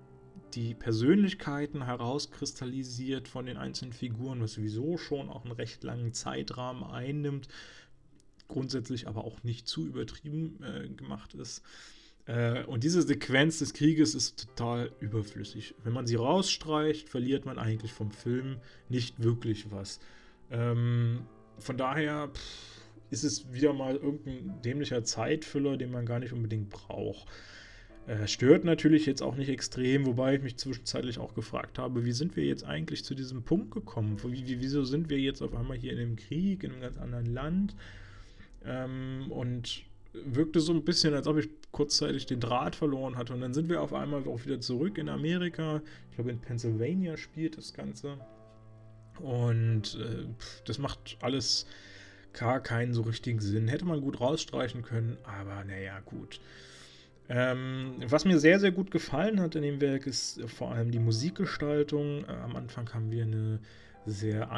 die 0.54 0.74
Persönlichkeiten 0.74 1.84
herauskristallisiert 1.84 3.28
von 3.28 3.46
den 3.46 3.56
einzelnen 3.56 3.92
Figuren, 3.92 4.40
was 4.40 4.54
sowieso 4.54 4.96
schon 4.96 5.28
auch 5.28 5.44
einen 5.44 5.52
recht 5.52 5.82
langen 5.84 6.12
Zeitrahmen 6.12 6.84
einnimmt, 6.84 7.48
grundsätzlich 8.48 9.08
aber 9.08 9.24
auch 9.24 9.42
nicht 9.42 9.68
zu 9.68 9.86
übertrieben 9.86 10.62
äh, 10.62 10.88
gemacht 10.88 11.34
ist. 11.34 11.62
Äh, 12.26 12.64
und 12.64 12.84
diese 12.84 13.02
Sequenz 13.02 13.58
des 13.58 13.72
Krieges 13.72 14.14
ist 14.14 14.48
total 14.48 14.90
überflüssig. 15.00 15.74
Wenn 15.84 15.92
man 15.92 16.06
sie 16.06 16.16
rausstreicht, 16.16 17.08
verliert 17.08 17.46
man 17.46 17.58
eigentlich 17.58 17.92
vom 17.92 18.10
Film 18.10 18.58
nicht 18.88 19.22
wirklich 19.22 19.70
was. 19.70 20.00
Ähm, 20.50 21.20
von 21.58 21.76
daher 21.76 22.28
pff, 22.28 22.76
ist 23.10 23.24
es 23.24 23.52
wieder 23.52 23.72
mal 23.72 23.96
irgendein 23.96 24.60
dämlicher 24.62 25.04
Zeitfüller, 25.04 25.76
den 25.76 25.90
man 25.90 26.06
gar 26.06 26.18
nicht 26.18 26.32
unbedingt 26.32 26.70
braucht. 26.70 27.28
Äh, 28.06 28.28
stört 28.28 28.64
natürlich 28.64 29.06
jetzt 29.06 29.22
auch 29.22 29.36
nicht 29.36 29.48
extrem, 29.48 30.06
wobei 30.06 30.36
ich 30.36 30.42
mich 30.42 30.56
zwischenzeitlich 30.56 31.18
auch 31.18 31.34
gefragt 31.34 31.78
habe, 31.78 32.04
wie 32.04 32.12
sind 32.12 32.36
wir 32.36 32.44
jetzt 32.44 32.64
eigentlich 32.64 33.04
zu 33.04 33.14
diesem 33.14 33.42
Punkt 33.42 33.72
gekommen? 33.72 34.16
Wie, 34.24 34.60
wieso 34.60 34.84
sind 34.84 35.10
wir 35.10 35.18
jetzt 35.18 35.42
auf 35.42 35.54
einmal 35.54 35.76
hier 35.76 35.92
in 35.92 35.98
einem 35.98 36.16
Krieg, 36.16 36.62
in 36.62 36.72
einem 36.72 36.80
ganz 36.80 36.98
anderen 36.98 37.26
Land? 37.26 37.74
Ähm, 38.64 39.26
und 39.30 39.82
wirkte 40.24 40.60
so 40.60 40.72
ein 40.72 40.84
bisschen, 40.84 41.14
als 41.14 41.26
ob 41.26 41.38
ich 41.38 41.48
kurzzeitig 41.70 42.26
den 42.26 42.40
Draht 42.40 42.76
verloren 42.76 43.16
hatte. 43.16 43.34
Und 43.34 43.40
dann 43.40 43.54
sind 43.54 43.68
wir 43.68 43.82
auf 43.82 43.92
einmal 43.92 44.26
auch 44.26 44.44
wieder 44.44 44.60
zurück 44.60 44.98
in 44.98 45.08
Amerika. 45.08 45.82
Ich 46.10 46.16
glaube, 46.16 46.30
in 46.30 46.40
Pennsylvania 46.40 47.16
spielt 47.16 47.56
das 47.58 47.74
Ganze. 47.74 48.18
Und 49.20 49.98
äh, 50.00 50.26
das 50.64 50.78
macht 50.78 51.18
alles 51.20 51.66
gar 52.32 52.60
keinen 52.60 52.92
so 52.92 53.02
richtigen 53.02 53.40
Sinn. 53.40 53.68
Hätte 53.68 53.84
man 53.84 54.00
gut 54.00 54.20
rausstreichen 54.20 54.82
können, 54.82 55.16
aber 55.24 55.64
naja, 55.64 56.00
gut. 56.04 56.40
Ähm, 57.28 57.94
was 58.06 58.24
mir 58.24 58.38
sehr, 58.38 58.60
sehr 58.60 58.70
gut 58.70 58.90
gefallen 58.90 59.40
hat 59.40 59.56
in 59.56 59.62
dem 59.62 59.80
Werk 59.80 60.06
ist 60.06 60.40
vor 60.48 60.70
allem 60.70 60.92
die 60.92 61.00
Musikgestaltung. 61.00 62.24
Äh, 62.24 62.32
am 62.44 62.54
Anfang 62.54 62.92
haben 62.94 63.10
wir 63.10 63.24
eine 63.24 63.58
sehr, 64.06 64.48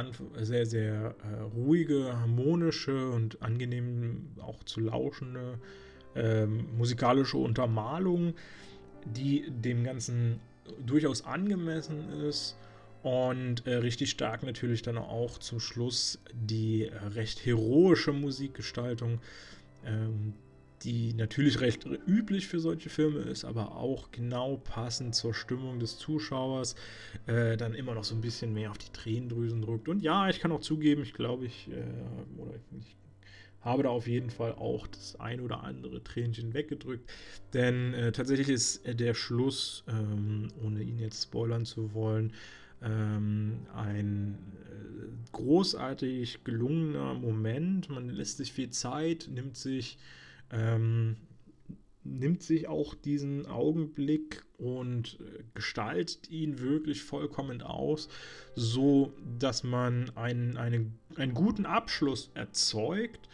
sehr, 0.41 0.67
sehr 0.67 1.15
äh, 1.25 1.41
ruhige, 1.55 2.13
harmonische 2.21 3.11
und 3.11 3.43
angenehm 3.43 4.29
auch 4.41 4.63
zu 4.65 4.81
lauschende 4.81 5.59
äh, 6.15 6.47
musikalische 6.47 7.39
Untermalung, 7.39 8.35
die 9.05 9.51
dem 9.51 9.85
Ganzen 9.85 10.41
durchaus 10.85 11.25
angemessen 11.25 12.23
ist. 12.23 12.57
Und 13.03 13.67
äh, 13.67 13.77
richtig 13.77 14.11
stark 14.11 14.43
natürlich 14.43 14.83
dann 14.83 14.99
auch 14.99 15.39
zum 15.39 15.61
Schluss 15.61 16.19
die 16.33 16.87
äh, 16.87 16.97
recht 17.15 17.45
heroische 17.47 18.13
Musikgestaltung, 18.13 19.21
ähm, 19.87 20.35
die 20.85 21.15
natürlich 21.15 21.61
recht 21.61 21.87
üblich 22.07 22.47
für 22.47 22.61
solche 22.61 22.89
Filme 22.89 23.21
ist, 23.21 23.45
aber 23.45 23.77
auch 23.77 24.11
genau 24.11 24.57
passend 24.57 25.15
zur 25.15 25.35
Stimmung 25.35 25.79
des 25.79 25.99
Zuschauers, 25.99 26.75
äh, 27.27 27.57
dann 27.57 27.75
immer 27.75 27.95
noch 27.95 28.05
so 28.05 28.15
ein 28.15 28.21
bisschen 28.21 28.53
mehr 28.53 28.71
auf 28.71 28.79
die 28.79 28.93
Tränendrüsen 28.93 29.63
drückt. 29.63 29.89
Und 29.89 30.01
ja, 30.03 30.29
ich 30.29 30.41
kann 30.41 30.53
auch 30.53 30.61
zugeben, 30.61 31.03
ich 31.03 31.15
glaube, 31.15 31.47
ich, 31.47 31.69
äh, 31.69 32.41
oder 32.41 32.55
ich 32.79 32.97
habe 33.61 33.83
da 33.83 33.89
auf 33.91 34.07
jeden 34.07 34.31
Fall 34.31 34.53
auch 34.53 34.87
das 34.87 35.19
ein 35.21 35.41
oder 35.41 35.65
andere 35.65 36.03
Tränchen 36.03 36.55
weggedrückt. 36.55 37.11
Denn 37.53 37.93
äh, 37.95 38.13
tatsächlich 38.13 38.49
ist 38.49 38.83
der 38.87 39.15
Schluss, 39.15 39.85
ähm, 39.89 40.49
ohne 40.65 40.83
ihn 40.83 40.99
jetzt 40.99 41.25
spoilern 41.25 41.65
zu 41.65 41.93
wollen, 41.93 42.33
ähm, 42.83 43.67
ein 43.75 44.39
äh, 44.71 45.33
großartig 45.33 46.45
gelungener 46.45 47.15
Moment. 47.15 47.89
Man 47.89 48.09
lässt 48.11 48.39
sich 48.39 48.53
viel 48.53 48.71
Zeit, 48.71 49.29
nimmt 49.33 49.57
sich 49.57 49.99
ähm, 50.51 51.17
nimmt 52.05 52.43
sich 52.43 52.69
auch 52.69 52.95
diesen 52.95 53.47
Augenblick 53.47 54.45
und 54.57 55.19
äh, 55.21 55.45
gestaltet 55.55 56.31
ihn 56.31 56.59
wirklich 56.59 57.03
vollkommen 57.03 57.63
aus, 57.63 58.09
so 58.55 59.13
dass 59.39 59.63
man 59.63 60.11
einen, 60.17 60.57
einen, 60.57 60.99
einen 61.17 61.35
guten 61.35 61.67
Abschluss 61.67 62.31
erzeugt 62.35 63.29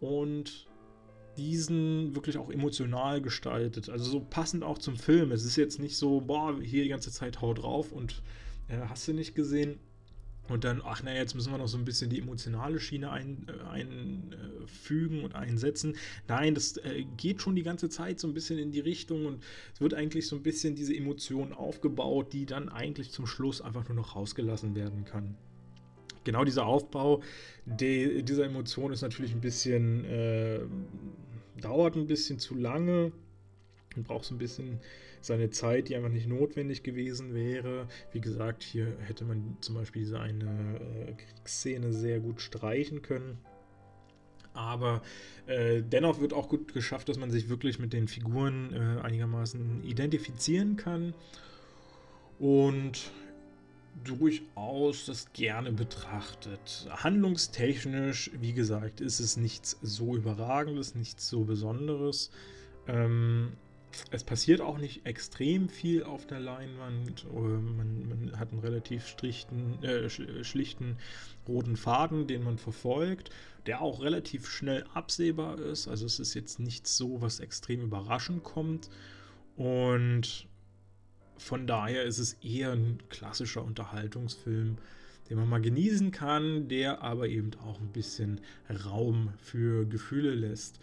und 0.00 0.68
diesen 1.36 2.14
wirklich 2.14 2.36
auch 2.36 2.50
emotional 2.50 3.22
gestaltet. 3.22 3.88
Also 3.88 4.10
so 4.10 4.20
passend 4.20 4.64
auch 4.64 4.78
zum 4.78 4.96
Film. 4.96 5.32
Es 5.32 5.44
ist 5.44 5.56
jetzt 5.56 5.78
nicht 5.78 5.96
so, 5.96 6.20
boah, 6.20 6.60
hier 6.60 6.82
die 6.82 6.88
ganze 6.88 7.12
Zeit 7.12 7.40
haut 7.40 7.62
drauf 7.62 7.92
und 7.92 8.22
äh, 8.68 8.78
hast 8.88 9.08
du 9.08 9.14
nicht 9.14 9.34
gesehen, 9.34 9.78
und 10.50 10.64
dann, 10.64 10.82
ach 10.84 11.02
naja, 11.02 11.20
jetzt 11.20 11.34
müssen 11.34 11.52
wir 11.52 11.58
noch 11.58 11.68
so 11.68 11.78
ein 11.78 11.84
bisschen 11.84 12.10
die 12.10 12.18
emotionale 12.18 12.80
Schiene 12.80 13.10
einfügen 13.10 13.54
ein, 13.70 15.20
äh, 15.20 15.24
und 15.24 15.34
einsetzen. 15.34 15.96
Nein, 16.28 16.54
das 16.54 16.76
äh, 16.78 17.04
geht 17.16 17.40
schon 17.42 17.54
die 17.54 17.62
ganze 17.62 17.88
Zeit 17.88 18.20
so 18.20 18.28
ein 18.28 18.34
bisschen 18.34 18.58
in 18.58 18.70
die 18.70 18.80
Richtung 18.80 19.26
und 19.26 19.42
es 19.74 19.80
wird 19.80 19.94
eigentlich 19.94 20.26
so 20.26 20.36
ein 20.36 20.42
bisschen 20.42 20.74
diese 20.74 20.94
Emotion 20.94 21.52
aufgebaut, 21.52 22.32
die 22.32 22.46
dann 22.46 22.68
eigentlich 22.68 23.10
zum 23.10 23.26
Schluss 23.26 23.60
einfach 23.60 23.88
nur 23.88 23.96
noch 23.96 24.16
rausgelassen 24.16 24.74
werden 24.74 25.04
kann. 25.04 25.36
Genau 26.24 26.44
dieser 26.44 26.66
Aufbau 26.66 27.22
de, 27.64 28.22
dieser 28.22 28.44
Emotion 28.44 28.92
ist 28.92 29.00
natürlich 29.02 29.32
ein 29.32 29.40
bisschen, 29.40 30.04
äh, 30.04 30.60
dauert 31.60 31.96
ein 31.96 32.06
bisschen 32.06 32.38
zu 32.38 32.54
lange 32.54 33.12
und 33.96 34.06
braucht 34.06 34.24
so 34.24 34.34
ein 34.34 34.38
bisschen 34.38 34.80
seine 35.20 35.50
Zeit, 35.50 35.88
die 35.88 35.96
einfach 35.96 36.10
nicht 36.10 36.28
notwendig 36.28 36.82
gewesen 36.82 37.34
wäre. 37.34 37.88
Wie 38.12 38.20
gesagt, 38.20 38.62
hier 38.62 38.96
hätte 39.06 39.24
man 39.24 39.56
zum 39.60 39.74
Beispiel 39.74 40.02
diese 40.02 40.20
eine 40.20 40.80
äh, 40.80 41.12
Kriegsszene 41.12 41.92
sehr 41.92 42.20
gut 42.20 42.40
streichen 42.40 43.02
können. 43.02 43.38
Aber 44.52 45.02
äh, 45.46 45.82
dennoch 45.82 46.20
wird 46.20 46.32
auch 46.32 46.48
gut 46.48 46.74
geschafft, 46.74 47.08
dass 47.08 47.18
man 47.18 47.30
sich 47.30 47.48
wirklich 47.48 47.78
mit 47.78 47.92
den 47.92 48.08
Figuren 48.08 48.72
äh, 48.72 49.00
einigermaßen 49.00 49.84
identifizieren 49.84 50.76
kann. 50.76 51.14
Und 52.38 53.12
durchaus 54.04 55.06
das 55.06 55.32
gerne 55.32 55.72
betrachtet. 55.72 56.88
Handlungstechnisch, 56.90 58.30
wie 58.40 58.52
gesagt, 58.52 59.00
ist 59.00 59.20
es 59.20 59.36
nichts 59.36 59.78
so 59.82 60.16
Überragendes, 60.16 60.94
nichts 60.94 61.28
so 61.28 61.44
Besonderes. 61.44 62.30
Ähm, 62.86 63.52
es 64.10 64.24
passiert 64.24 64.60
auch 64.60 64.78
nicht 64.78 65.06
extrem 65.06 65.68
viel 65.68 66.04
auf 66.04 66.26
der 66.26 66.40
Leinwand. 66.40 67.26
Man, 67.32 68.08
man 68.08 68.38
hat 68.38 68.52
einen 68.52 68.60
relativ 68.60 69.06
strichten, 69.06 69.82
äh, 69.82 70.08
schlichten 70.08 70.96
roten 71.46 71.76
Faden, 71.76 72.26
den 72.26 72.42
man 72.42 72.58
verfolgt, 72.58 73.30
der 73.66 73.80
auch 73.80 74.02
relativ 74.02 74.48
schnell 74.48 74.84
absehbar 74.94 75.58
ist. 75.58 75.88
Also 75.88 76.06
es 76.06 76.18
ist 76.18 76.34
jetzt 76.34 76.60
nicht 76.60 76.86
so, 76.86 77.20
was 77.20 77.40
extrem 77.40 77.82
überraschend 77.82 78.44
kommt. 78.44 78.90
Und 79.56 80.46
von 81.36 81.66
daher 81.66 82.04
ist 82.04 82.18
es 82.18 82.34
eher 82.34 82.72
ein 82.72 82.98
klassischer 83.08 83.64
Unterhaltungsfilm, 83.64 84.78
den 85.28 85.36
man 85.36 85.48
mal 85.48 85.60
genießen 85.60 86.10
kann, 86.10 86.68
der 86.68 87.02
aber 87.02 87.28
eben 87.28 87.50
auch 87.64 87.80
ein 87.80 87.92
bisschen 87.92 88.40
Raum 88.84 89.32
für 89.38 89.86
Gefühle 89.86 90.34
lässt. 90.34 90.80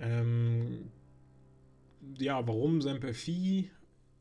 Ähm, 0.00 0.90
ja, 2.18 2.46
warum 2.46 2.80
Semper 2.82 3.14
Fi? 3.14 3.70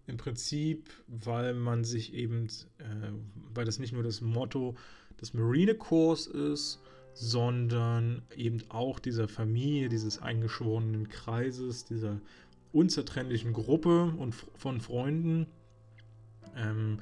Im 0.08 0.16
Prinzip, 0.16 0.90
weil 1.08 1.54
man 1.54 1.84
sich 1.84 2.14
eben, 2.14 2.48
äh, 2.78 3.12
weil 3.54 3.66
das 3.66 3.78
nicht 3.78 3.92
nur 3.92 4.04
das 4.04 4.22
Motto 4.22 4.76
des 5.20 5.34
Marine 5.34 5.76
Corps 5.76 6.28
ist, 6.28 6.80
sondern 7.14 8.22
eben 8.36 8.64
auch 8.70 9.00
dieser 9.00 9.28
Familie, 9.28 9.90
dieses 9.90 10.22
eingeschworenen 10.22 11.10
Kreises, 11.10 11.84
dieser 11.84 12.22
unzertrennlichen 12.72 13.54
Gruppe 13.54 14.14
und 14.18 14.34
von 14.34 14.80
Freunden. 14.80 15.48
Ähm, 16.56 17.00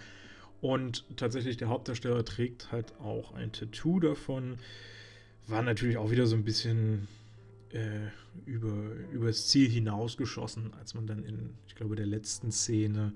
und 0.61 1.03
tatsächlich 1.17 1.57
der 1.57 1.69
Hauptdarsteller 1.69 2.23
trägt 2.25 2.71
halt 2.71 2.93
auch 2.99 3.33
ein 3.33 3.51
Tattoo 3.51 3.99
davon. 3.99 4.57
War 5.47 5.61
natürlich 5.61 5.97
auch 5.97 6.09
wieder 6.09 6.25
so 6.25 6.35
ein 6.35 6.43
bisschen 6.43 7.07
äh, 7.71 8.07
über, 8.45 8.91
das 9.25 9.47
Ziel 9.47 9.69
hinausgeschossen, 9.69 10.73
als 10.75 10.93
man 10.93 11.07
dann 11.07 11.23
in, 11.23 11.55
ich 11.67 11.75
glaube, 11.75 11.95
der 11.95 12.05
letzten 12.05 12.51
Szene 12.51 13.13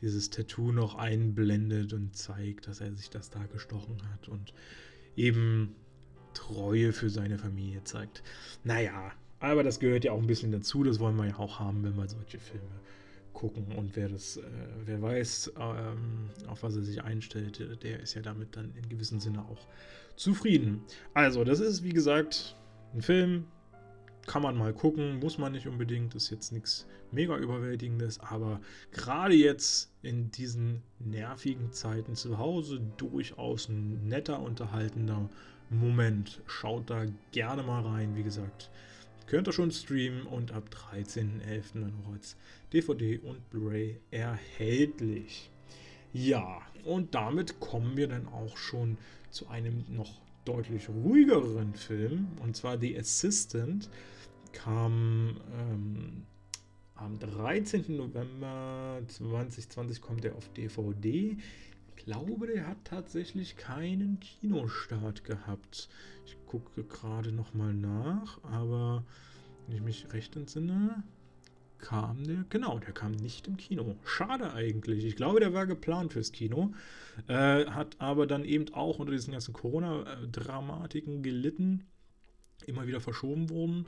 dieses 0.00 0.30
Tattoo 0.30 0.72
noch 0.72 0.96
einblendet 0.96 1.92
und 1.92 2.16
zeigt, 2.16 2.66
dass 2.66 2.80
er 2.80 2.92
sich 2.94 3.10
das 3.10 3.30
da 3.30 3.44
gestochen 3.46 4.02
hat 4.12 4.28
und 4.28 4.52
eben 5.16 5.74
Treue 6.34 6.92
für 6.92 7.10
seine 7.10 7.38
Familie 7.38 7.84
zeigt. 7.84 8.22
Naja, 8.64 9.12
aber 9.38 9.62
das 9.62 9.80
gehört 9.80 10.04
ja 10.04 10.12
auch 10.12 10.20
ein 10.20 10.26
bisschen 10.26 10.52
dazu, 10.52 10.82
das 10.82 10.98
wollen 10.98 11.16
wir 11.16 11.26
ja 11.26 11.38
auch 11.38 11.60
haben, 11.60 11.84
wenn 11.84 11.96
wir 11.96 12.08
solche 12.08 12.38
Filme 12.38 12.80
gucken. 13.32 13.66
Und 13.76 13.96
wer 13.96 14.08
das, 14.08 14.36
äh, 14.36 14.42
wer 14.84 15.02
weiß, 15.02 15.52
ähm, 15.58 16.30
auf 16.48 16.62
was 16.62 16.76
er 16.76 16.82
sich 16.82 17.02
einstellt, 17.02 17.82
der 17.82 18.00
ist 18.00 18.14
ja 18.14 18.22
damit 18.22 18.56
dann 18.56 18.72
in 18.74 18.88
gewissem 18.88 19.20
Sinne 19.20 19.40
auch 19.42 19.66
zufrieden. 20.16 20.82
Also, 21.14 21.44
das 21.44 21.60
ist 21.60 21.82
wie 21.82 21.92
gesagt 21.92 22.56
ein 22.94 23.02
Film, 23.02 23.46
kann 24.26 24.42
man 24.42 24.56
mal 24.56 24.72
gucken, 24.72 25.18
muss 25.18 25.38
man 25.38 25.52
nicht 25.52 25.66
unbedingt, 25.66 26.14
ist 26.14 26.30
jetzt 26.30 26.52
nichts 26.52 26.86
mega 27.10 27.36
überwältigendes, 27.36 28.20
aber 28.20 28.60
gerade 28.90 29.34
jetzt 29.34 29.92
in 30.02 30.30
diesen 30.30 30.82
nervigen 30.98 31.72
Zeiten 31.72 32.14
zu 32.14 32.38
Hause 32.38 32.80
durchaus 32.96 33.68
ein 33.68 34.06
netter, 34.08 34.40
unterhaltender 34.40 35.28
Moment. 35.70 36.40
Schaut 36.46 36.90
da 36.90 37.06
gerne 37.32 37.62
mal 37.62 37.82
rein, 37.82 38.14
wie 38.16 38.22
gesagt. 38.22 38.70
Könnt 39.26 39.48
ihr 39.48 39.52
schon 39.52 39.70
streamen 39.70 40.26
und 40.26 40.52
ab 40.52 40.68
13.11. 40.70 41.80
dann 41.80 41.94
auch 42.04 42.12
als 42.12 42.36
DVD 42.72 43.18
und 43.18 43.48
Blu-ray 43.50 43.98
erhältlich. 44.10 45.50
Ja, 46.12 46.60
und 46.84 47.14
damit 47.14 47.60
kommen 47.60 47.96
wir 47.96 48.08
dann 48.08 48.28
auch 48.28 48.56
schon 48.56 48.98
zu 49.30 49.48
einem 49.48 49.84
noch 49.88 50.20
deutlich 50.44 50.88
ruhigeren 50.88 51.74
Film, 51.74 52.28
und 52.42 52.56
zwar 52.56 52.78
The 52.78 52.98
Assistant, 52.98 53.88
kam 54.52 55.40
ähm, 55.58 56.26
am 56.94 57.18
13. 57.18 57.96
November 57.96 59.00
2020 59.06 60.00
kommt 60.00 60.24
er 60.24 60.36
auf 60.36 60.48
DVD. 60.50 61.36
Ich 61.96 62.04
glaube, 62.04 62.46
der 62.46 62.66
hat 62.66 62.84
tatsächlich 62.84 63.56
keinen 63.56 64.20
Kinostart 64.20 65.24
gehabt. 65.24 65.88
Ich 66.26 66.36
gucke 66.46 66.84
gerade 66.84 67.32
nochmal 67.32 67.74
nach, 67.74 68.42
aber 68.44 69.04
wenn 69.66 69.76
ich 69.76 69.82
mich 69.82 70.12
recht 70.12 70.36
entsinne, 70.36 71.02
kam 71.82 72.24
der, 72.24 72.44
genau, 72.48 72.78
der 72.78 72.92
kam 72.92 73.12
nicht 73.12 73.46
im 73.46 73.58
Kino. 73.58 73.96
Schade 74.04 74.54
eigentlich. 74.54 75.04
Ich 75.04 75.16
glaube, 75.16 75.40
der 75.40 75.52
war 75.52 75.66
geplant 75.66 76.14
fürs 76.14 76.32
Kino. 76.32 76.72
Äh, 77.28 77.66
hat 77.66 77.96
aber 77.98 78.26
dann 78.26 78.44
eben 78.46 78.72
auch 78.72 78.98
unter 78.98 79.12
diesen 79.12 79.32
ganzen 79.32 79.52
Corona-Dramatiken 79.52 81.22
gelitten. 81.22 81.84
Immer 82.66 82.86
wieder 82.86 83.00
verschoben 83.00 83.50
worden. 83.50 83.86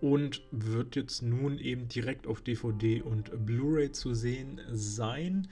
Und 0.00 0.42
wird 0.50 0.96
jetzt 0.96 1.22
nun 1.22 1.58
eben 1.58 1.88
direkt 1.88 2.26
auf 2.26 2.40
DVD 2.40 3.02
und 3.02 3.46
Blu-ray 3.46 3.92
zu 3.92 4.14
sehen 4.14 4.60
sein. 4.70 5.48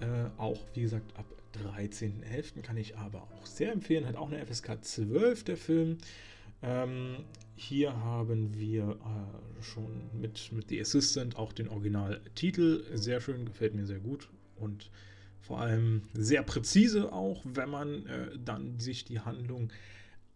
Äh, 0.00 0.30
auch, 0.38 0.64
wie 0.74 0.82
gesagt, 0.82 1.16
ab 1.16 1.26
13.11. 1.64 2.62
kann 2.62 2.76
ich 2.76 2.96
aber 2.96 3.22
auch 3.22 3.46
sehr 3.46 3.72
empfehlen. 3.72 4.06
Hat 4.06 4.16
auch 4.16 4.30
eine 4.30 4.44
FSK 4.44 4.82
12, 4.82 5.44
der 5.44 5.56
Film. 5.56 5.98
Ähm, 6.62 7.24
hier 7.54 7.96
haben 8.04 8.56
wir 8.58 8.90
äh, 8.90 9.62
schon 9.62 10.10
mit, 10.20 10.52
mit 10.52 10.68
The 10.68 10.80
Assistant 10.80 11.36
auch 11.36 11.52
den 11.52 11.68
Originaltitel. 11.68 12.84
Sehr 12.94 13.20
schön, 13.20 13.46
gefällt 13.46 13.74
mir 13.74 13.86
sehr 13.86 14.00
gut. 14.00 14.28
Und 14.56 14.90
vor 15.40 15.60
allem 15.60 16.02
sehr 16.14 16.42
präzise 16.42 17.12
auch, 17.12 17.42
wenn 17.44 17.70
man 17.70 18.06
äh, 18.06 18.38
dann 18.44 18.78
sich 18.78 19.04
die 19.04 19.20
Handlung 19.20 19.72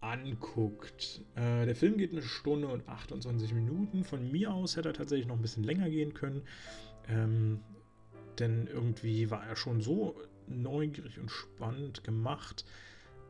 anguckt. 0.00 1.22
Äh, 1.34 1.66
der 1.66 1.76
Film 1.76 1.96
geht 1.96 2.12
eine 2.12 2.22
Stunde 2.22 2.68
und 2.68 2.88
28 2.88 3.54
Minuten. 3.54 4.04
Von 4.04 4.30
mir 4.30 4.52
aus 4.52 4.76
hätte 4.76 4.90
er 4.90 4.94
tatsächlich 4.94 5.28
noch 5.28 5.36
ein 5.36 5.42
bisschen 5.42 5.64
länger 5.64 5.88
gehen 5.90 6.14
können. 6.14 6.42
Ähm, 7.08 7.60
denn 8.38 8.66
irgendwie 8.66 9.30
war 9.30 9.46
er 9.46 9.56
schon 9.56 9.80
so 9.80 10.16
neugierig 10.48 11.18
und 11.18 11.30
spannend 11.30 12.04
gemacht, 12.04 12.64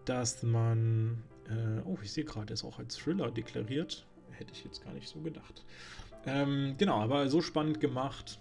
dass 0.05 0.43
man 0.43 1.23
äh, 1.53 1.83
oh, 1.85 1.99
ich 2.03 2.13
sehe 2.13 2.25
gerade, 2.25 2.53
ist 2.53 2.65
auch 2.65 2.79
als 2.79 2.97
Thriller 2.97 3.31
deklariert. 3.31 4.07
Hätte 4.33 4.53
ich 4.53 4.65
jetzt 4.65 4.83
gar 4.85 4.93
nicht 4.93 5.09
so 5.09 5.21
gedacht. 5.21 5.65
Ähm, 6.27 6.75
genau, 6.79 7.01
aber 7.01 7.29
so 7.29 7.41
spannend 7.41 7.81
gemacht, 7.81 8.39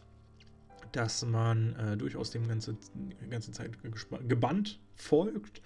dass 0.92 1.26
man 1.26 1.76
äh, 1.76 1.98
durchaus 1.98 2.32
dem 2.32 2.48
ganze, 2.48 2.76
ganze 3.30 3.52
Zeit 3.52 3.72
gebannt 4.28 4.80
folgt 4.96 5.62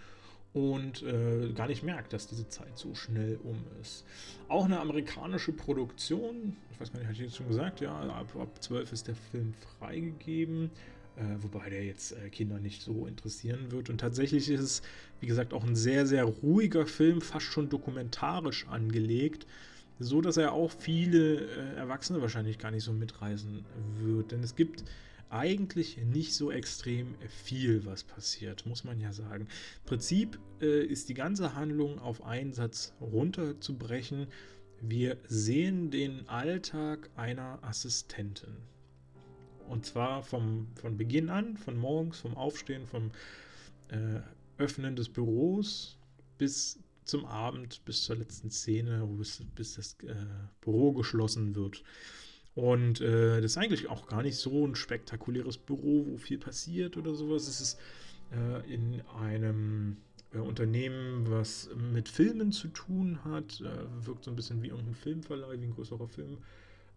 und 0.54 1.04
äh, 1.04 1.52
gar 1.54 1.68
nicht 1.68 1.84
merkt, 1.84 2.14
dass 2.14 2.28
diese 2.28 2.48
Zeit 2.48 2.78
so 2.78 2.96
schnell 2.96 3.38
um 3.44 3.58
ist. 3.82 4.06
Auch 4.48 4.66
eine 4.66 4.80
amerikanische 4.80 5.52
Produktion, 5.52 6.56
ich 6.72 6.80
weiß 6.80 6.94
gar 6.94 7.00
nicht, 7.00 7.10
hatte 7.10 7.18
ich 7.18 7.26
jetzt 7.26 7.36
schon 7.36 7.50
gesagt, 7.50 7.82
ja, 7.82 7.94
ab, 7.94 8.34
ab 8.40 8.64
12 8.64 8.94
ist 8.94 9.08
der 9.08 9.16
Film 9.16 9.54
freigegeben. 9.78 10.72
Äh, 11.18 11.42
wobei 11.42 11.70
der 11.70 11.86
jetzt 11.86 12.12
äh, 12.12 12.30
Kinder 12.30 12.60
nicht 12.60 12.82
so 12.82 13.08
interessieren 13.08 13.72
wird. 13.72 13.90
Und 13.90 14.00
tatsächlich 14.00 14.50
ist 14.50 14.60
es, 14.60 14.82
wie 15.22 15.28
gesagt, 15.28 15.54
auch 15.54 15.64
ein 15.64 15.76
sehr, 15.76 16.06
sehr 16.06 16.26
ruhiger 16.26 16.86
Film, 16.86 17.22
fast 17.22 17.46
schon 17.46 17.70
dokumentarisch 17.70 18.68
angelegt, 18.68 19.48
so 19.98 20.20
dass 20.20 20.36
er 20.36 20.52
auch 20.52 20.72
viele 20.72 21.46
äh, 21.46 21.76
Erwachsene 21.78 22.22
wahrscheinlich 22.22 22.58
gar 22.58 22.72
nicht 22.72 22.84
so 22.84 22.92
mitreißen 22.92 23.64
wird. 24.02 24.34
Denn 24.34 24.44
es 24.44 24.58
gibt 24.58 24.84
eigentlich 25.30 25.98
nicht 25.98 26.34
so 26.34 26.52
extrem 26.52 27.16
viel, 27.30 27.86
was 27.86 28.04
passiert, 28.04 28.66
muss 28.66 28.84
man 28.84 29.00
ja 29.00 29.14
sagen. 29.14 29.44
Im 29.44 29.86
Prinzip 29.86 30.38
äh, 30.62 30.84
ist 30.84 31.08
die 31.08 31.14
ganze 31.14 31.56
Handlung 31.56 31.98
auf 32.00 32.26
einen 32.26 32.52
Satz 32.52 32.94
runterzubrechen. 33.00 34.28
Wir 34.82 35.18
sehen 35.30 35.92
den 35.92 36.28
Alltag 36.28 37.10
einer 37.16 37.60
Assistentin. 37.62 38.58
Und 39.68 39.86
zwar 39.86 40.24
vom, 40.24 40.68
von 40.76 40.98
Beginn 40.98 41.30
an, 41.30 41.58
von 41.58 41.78
morgens, 41.78 42.20
vom 42.20 42.38
Aufstehen, 42.38 42.86
vom 42.86 43.12
äh, 43.90 44.22
Öffnen 44.58 44.96
des 44.96 45.10
Büros 45.10 45.98
bis 46.38 46.80
zum 47.04 47.26
Abend, 47.26 47.84
bis 47.86 48.04
zur 48.04 48.18
letzten 48.18 48.50
Szene, 48.50 49.06
bis, 49.18 49.44
bis 49.56 49.76
das 49.76 49.98
äh, 50.04 50.16
Büro 50.62 50.94
geschlossen 50.94 51.56
wird. 51.56 51.84
Und 52.56 53.02
äh, 53.02 53.42
das 53.42 53.52
ist 53.52 53.58
eigentlich 53.58 53.90
auch 53.90 54.08
gar 54.08 54.24
nicht 54.24 54.38
so 54.38 54.66
ein 54.66 54.76
spektakuläres 54.76 55.58
Büro, 55.58 56.06
wo 56.08 56.18
viel 56.18 56.38
passiert 56.38 56.98
oder 56.98 57.14
sowas. 57.14 57.48
Es 57.48 57.62
ist 57.62 57.80
äh, 58.32 58.74
in 58.74 59.02
einem 59.20 59.98
äh, 60.34 60.40
Unternehmen, 60.40 61.30
was 61.30 61.70
mit 61.92 62.08
Filmen 62.08 62.54
zu 62.54 62.70
tun 62.70 63.20
hat, 63.26 63.62
äh, 63.62 64.06
wirkt 64.06 64.24
so 64.24 64.32
ein 64.32 64.36
bisschen 64.36 64.64
wie 64.64 64.70
irgendein 64.70 64.96
Filmverleih, 64.96 65.60
wie 65.60 65.66
ein 65.66 65.76
größerer 65.76 66.08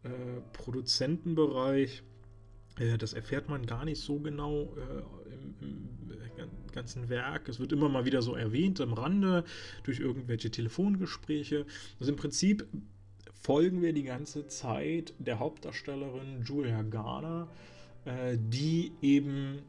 Filmproduzentenbereich. 0.03 2.03
Äh, 2.79 2.99
das 2.99 3.13
erfährt 3.13 3.49
man 3.49 3.67
gar 3.67 3.85
nicht 3.85 4.01
so 4.01 4.19
genau 4.19 4.75
äh, 4.77 5.33
im, 5.35 5.55
im, 5.61 5.89
ganzen 6.73 7.09
Werk. 7.09 7.49
Es 7.49 7.59
wird 7.59 7.73
immer 7.73 7.89
mal 7.89 8.05
wieder 8.05 8.23
so 8.23 8.37
erwähnt 8.37 8.81
am 8.81 8.93
Rande 8.93 9.43
durch 9.83 9.99
irgendwelche 9.99 10.51
Telefongespräche. 10.51 11.67
Also 11.99 12.13
im 12.13 12.17
Prinzip 12.17 12.67
folgen 13.35 13.83
wir 13.83 13.93
die 13.93 14.05
ganze 14.05 14.47
Zeit 14.47 15.15
der 15.19 15.39
Hauptdarstellerin 15.39 16.43
Julia 16.45 16.83
Garner, 16.83 17.49
äh, 18.05 18.37
die 18.39 18.93
eben 19.03 19.63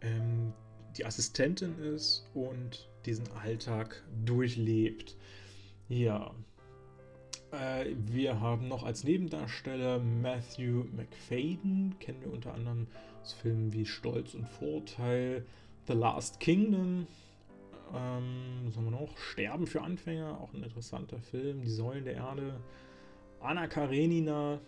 ähm, 0.00 0.52
die 0.96 1.04
Assistentin 1.04 1.78
ist 1.78 2.28
und 2.34 2.88
diesen 3.06 3.30
Alltag 3.32 4.02
durchlebt. 4.24 5.16
Ja, 5.88 6.34
äh, 7.52 7.86
wir 8.06 8.40
haben 8.40 8.68
noch 8.68 8.84
als 8.84 9.04
Nebendarsteller 9.04 9.98
Matthew 9.98 10.84
McFadden, 10.96 11.96
kennen 12.00 12.20
wir 12.22 12.32
unter 12.32 12.54
anderem 12.54 12.86
aus 13.22 13.32
Filmen 13.32 13.72
wie 13.72 13.86
Stolz 13.86 14.34
und 14.34 14.48
Vorteil, 14.48 15.44
The 15.86 15.94
Last 15.94 16.40
Kingdom, 16.40 17.06
ähm, 17.94 18.60
was 18.64 18.76
haben 18.76 18.84
wir 18.84 18.90
noch? 18.90 19.16
Sterben 19.16 19.66
für 19.66 19.82
Anfänger, 19.82 20.38
auch 20.40 20.52
ein 20.52 20.62
interessanter 20.62 21.20
Film, 21.20 21.62
Die 21.62 21.70
Säulen 21.70 22.04
der 22.04 22.14
Erde, 22.14 22.60
Anna 23.40 23.66
Karenina, 23.66 24.60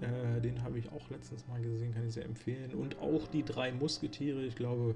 äh, 0.00 0.40
den 0.40 0.62
habe 0.62 0.78
ich 0.78 0.90
auch 0.92 1.10
letztens 1.10 1.46
mal 1.48 1.60
gesehen, 1.60 1.92
kann 1.92 2.06
ich 2.06 2.14
sehr 2.14 2.24
empfehlen. 2.24 2.72
Und 2.74 2.98
auch 3.00 3.26
die 3.28 3.42
drei 3.42 3.72
Musketiere, 3.72 4.44
ich 4.44 4.54
glaube, 4.54 4.94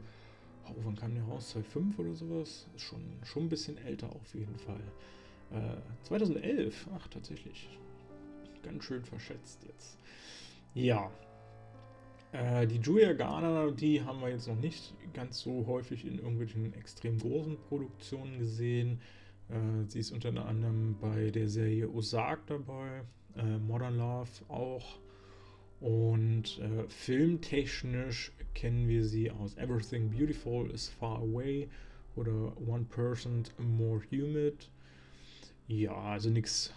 oh, 0.69 0.75
wann 0.85 0.97
kam 0.97 1.15
der 1.15 1.25
raus? 1.25 1.51
2005 1.51 1.99
oder 1.99 2.15
sowas? 2.15 2.67
Schon, 2.77 3.01
schon 3.25 3.45
ein 3.45 3.49
bisschen 3.49 3.77
älter 3.79 4.09
auf 4.09 4.35
jeden 4.35 4.57
Fall. 4.57 4.81
2011, 6.05 6.87
äh, 6.87 6.91
ach 6.97 7.09
tatsächlich. 7.09 7.69
Ganz 8.63 8.85
schön 8.85 9.05
verschätzt 9.05 9.65
jetzt. 9.67 9.99
Ja. 10.75 11.11
Äh, 12.33 12.67
die 12.67 12.79
Julia 12.79 13.13
Garner, 13.13 13.73
die 13.73 14.03
haben 14.03 14.21
wir 14.21 14.31
jetzt 14.31 14.49
noch 14.49 14.59
nicht 14.59 14.95
ganz 15.13 15.41
so 15.41 15.67
häufig 15.67 16.07
in 16.07 16.19
irgendwelchen 16.19 16.73
extrem 16.75 17.19
großen 17.19 17.59
Produktionen 17.69 18.39
gesehen. 18.39 19.01
Äh, 19.49 19.89
sie 19.89 20.01
ist 20.01 20.13
unter 20.13 20.31
anderem 20.47 20.97
bei 21.01 21.31
der 21.31 21.49
Serie 21.49 21.91
Ozark 21.91 22.47
dabei, 22.47 23.03
äh, 23.37 23.59
Modern 23.59 23.99
Love 23.99 24.31
auch. 24.49 24.99
Und 25.81 26.61
äh, 26.61 26.89
filmtechnisch 26.89 28.33
kennen 28.55 28.87
wir 28.89 29.05
sie 29.05 29.31
aus 29.31 29.57
Everything 29.57 30.11
Beautiful 30.11 30.71
is 30.71 30.89
Far 30.89 31.19
Away 31.19 31.69
oder 32.15 32.57
One 32.67 32.85
Person 32.85 33.43
More 33.59 34.01
Humid. 34.11 34.71
Ja, 35.69 35.95
also 35.95 36.31
nichts, 36.31 36.73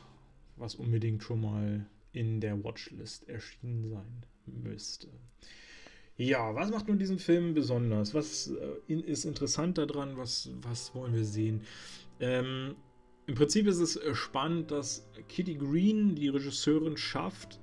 was 0.55 0.75
unbedingt 0.75 1.23
schon 1.23 1.41
mal 1.41 1.85
in 2.11 2.39
der 2.39 2.63
Watchlist 2.63 3.27
erschienen 3.27 3.89
sein 3.89 4.25
müsste. 4.45 5.09
Ja, 6.17 6.55
was 6.55 6.71
macht 6.71 6.87
nun 6.87 6.97
diesen 6.97 7.19
Film 7.19 7.53
besonders? 7.53 8.13
Was 8.13 8.47
äh, 8.87 8.93
ist 8.93 9.25
interessant 9.25 9.77
daran? 9.77 10.15
Was, 10.15 10.49
was 10.61 10.95
wollen 10.95 11.13
wir 11.13 11.25
sehen? 11.25 11.61
Ähm, 12.21 12.75
Im 13.27 13.35
Prinzip 13.35 13.67
ist 13.67 13.79
es 13.79 13.97
äh, 13.97 14.15
spannend, 14.15 14.71
dass 14.71 15.09
Kitty 15.27 15.55
Green, 15.55 16.15
die 16.15 16.29
Regisseurin, 16.29 16.95
schafft, 16.95 17.59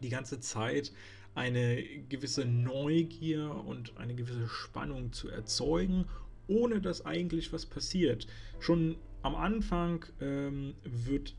die 0.00 0.10
ganze 0.10 0.38
Zeit 0.38 0.92
eine 1.34 1.82
gewisse 2.08 2.44
Neugier 2.44 3.50
und 3.66 3.96
eine 3.96 4.14
gewisse 4.14 4.48
Spannung 4.48 5.12
zu 5.12 5.28
erzeugen, 5.28 6.06
ohne 6.46 6.80
dass 6.80 7.04
eigentlich 7.04 7.52
was 7.52 7.66
passiert. 7.66 8.28
Schon 8.60 8.96
am 9.22 9.34
Anfang 9.34 10.04
ähm, 10.20 10.74
wird 10.84 11.34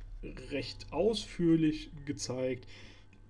recht 0.51 0.87
ausführlich 0.91 1.91
gezeigt, 2.05 2.67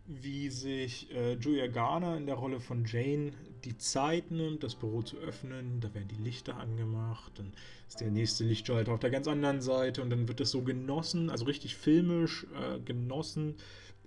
wie 0.08 0.50
sich 0.50 1.14
äh, 1.14 1.34
Julia 1.34 1.68
Garner 1.68 2.16
in 2.18 2.26
der 2.26 2.36
Rolle 2.36 2.60
von 2.60 2.86
Jane 2.86 3.34
die 3.66 3.78
Zeit 3.78 4.32
nimmt, 4.32 4.64
das 4.64 4.76
Büro 4.76 5.02
zu 5.02 5.18
öffnen. 5.18 5.82
Da 5.82 5.94
werden 5.94 6.08
die 6.08 6.24
Lichter 6.24 6.58
angemacht, 6.58 7.34
dann 7.36 7.52
ist 7.88 8.00
der 8.00 8.12
nächste 8.12 8.46
Lichtschalter 8.46 8.94
auf 8.94 9.00
der 9.00 9.10
ganz 9.10 9.28
anderen 9.28 9.62
Seite 9.62 10.02
und 10.02 10.10
dann 10.10 10.28
wird 10.28 10.40
es 10.40 10.52
so 10.52 10.62
genossen, 10.62 11.30
also 11.30 11.46
richtig 11.46 11.76
filmisch 11.76 12.48
äh, 12.56 12.80
genossen, 12.80 13.56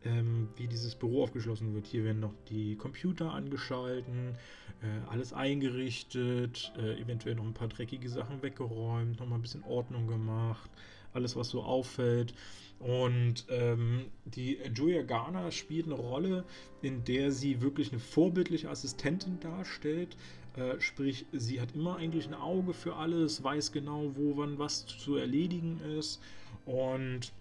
ähm, 0.04 0.48
wie 0.56 0.66
dieses 0.66 0.94
Büro 0.94 1.22
aufgeschlossen 1.22 1.74
wird. 1.74 1.86
Hier 1.86 2.04
werden 2.04 2.20
noch 2.20 2.34
die 2.48 2.76
Computer 2.76 3.32
angeschalten, 3.32 4.36
äh, 4.82 5.10
alles 5.10 5.32
eingerichtet, 5.32 6.72
äh, 6.78 7.00
eventuell 7.00 7.34
noch 7.34 7.44
ein 7.44 7.54
paar 7.54 7.68
dreckige 7.68 8.08
Sachen 8.08 8.42
weggeräumt, 8.42 9.20
nochmal 9.20 9.38
ein 9.38 9.42
bisschen 9.42 9.64
Ordnung 9.64 10.06
gemacht, 10.06 10.70
alles 11.12 11.36
was 11.36 11.50
so 11.50 11.62
auffällt. 11.62 12.34
Und 12.78 13.44
ähm, 13.50 14.06
die 14.24 14.58
Julia 14.74 15.02
Garner 15.02 15.50
spielt 15.50 15.84
eine 15.84 15.96
Rolle, 15.96 16.44
in 16.80 17.04
der 17.04 17.30
sie 17.30 17.60
wirklich 17.60 17.92
eine 17.92 18.00
vorbildliche 18.00 18.70
Assistentin 18.70 19.38
darstellt. 19.38 20.16
Äh, 20.56 20.80
sprich, 20.80 21.26
sie 21.32 21.60
hat 21.60 21.74
immer 21.74 21.96
eigentlich 21.96 22.26
ein 22.26 22.34
Auge 22.34 22.72
für 22.72 22.96
alles, 22.96 23.44
weiß 23.44 23.72
genau, 23.72 24.12
wo 24.14 24.38
wann 24.38 24.58
was 24.58 24.86
zu 24.86 25.16
erledigen 25.16 25.78
ist 25.98 26.22
und 26.64 27.32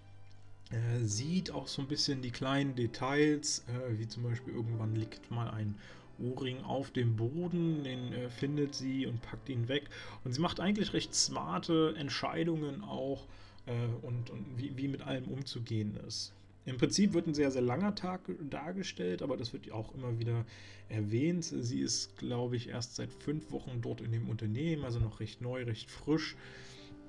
äh, 0.72 1.04
sieht 1.04 1.52
auch 1.52 1.68
so 1.68 1.82
ein 1.82 1.88
bisschen 1.88 2.22
die 2.22 2.32
kleinen 2.32 2.76
Details, 2.76 3.66
äh, 3.68 3.98
wie 3.98 4.08
zum 4.08 4.24
Beispiel 4.24 4.54
irgendwann 4.54 4.96
liegt 4.96 5.32
mal 5.32 5.50
ein 5.50 5.76
Ohrring 6.22 6.62
auf 6.64 6.92
dem 6.92 7.16
Boden, 7.16 7.84
den 7.84 8.14
äh, 8.14 8.30
findet 8.30 8.76
sie 8.76 9.06
und 9.06 9.22
packt 9.22 9.50
ihn 9.50 9.68
weg. 9.68 9.90
Und 10.24 10.34
sie 10.34 10.42
macht 10.42 10.60
eigentlich 10.60 10.94
recht 10.94 11.16
smarte 11.16 11.96
Entscheidungen 11.98 12.84
auch 12.84 13.26
äh, 13.66 13.72
und, 14.06 14.30
und 14.30 14.46
wie, 14.58 14.76
wie 14.78 14.88
mit 14.88 15.02
allem 15.02 15.26
umzugehen 15.26 15.98
ist. 16.08 16.34
Im 16.66 16.78
Prinzip 16.78 17.14
wird 17.14 17.26
ein 17.26 17.34
sehr, 17.34 17.50
sehr 17.50 17.62
langer 17.62 17.96
Tag 17.96 18.22
dargestellt, 18.50 19.24
aber 19.24 19.38
das 19.38 19.54
wird 19.54 19.72
auch 19.72 19.96
immer 19.96 20.20
wieder 20.20 20.46
erwähnt. 20.90 21.46
Sie 21.46 21.80
ist, 21.80 22.18
glaube 22.18 22.58
ich, 22.58 22.70
erst 22.70 22.96
seit 22.96 23.12
fünf 23.12 23.52
Wochen 23.52 23.82
dort 23.82 24.02
in 24.02 24.12
dem 24.12 24.30
Unternehmen, 24.30 24.84
also 24.84 25.00
noch 25.00 25.20
recht 25.20 25.42
neu, 25.42 25.64
recht 25.64 25.90
frisch. 25.90 26.36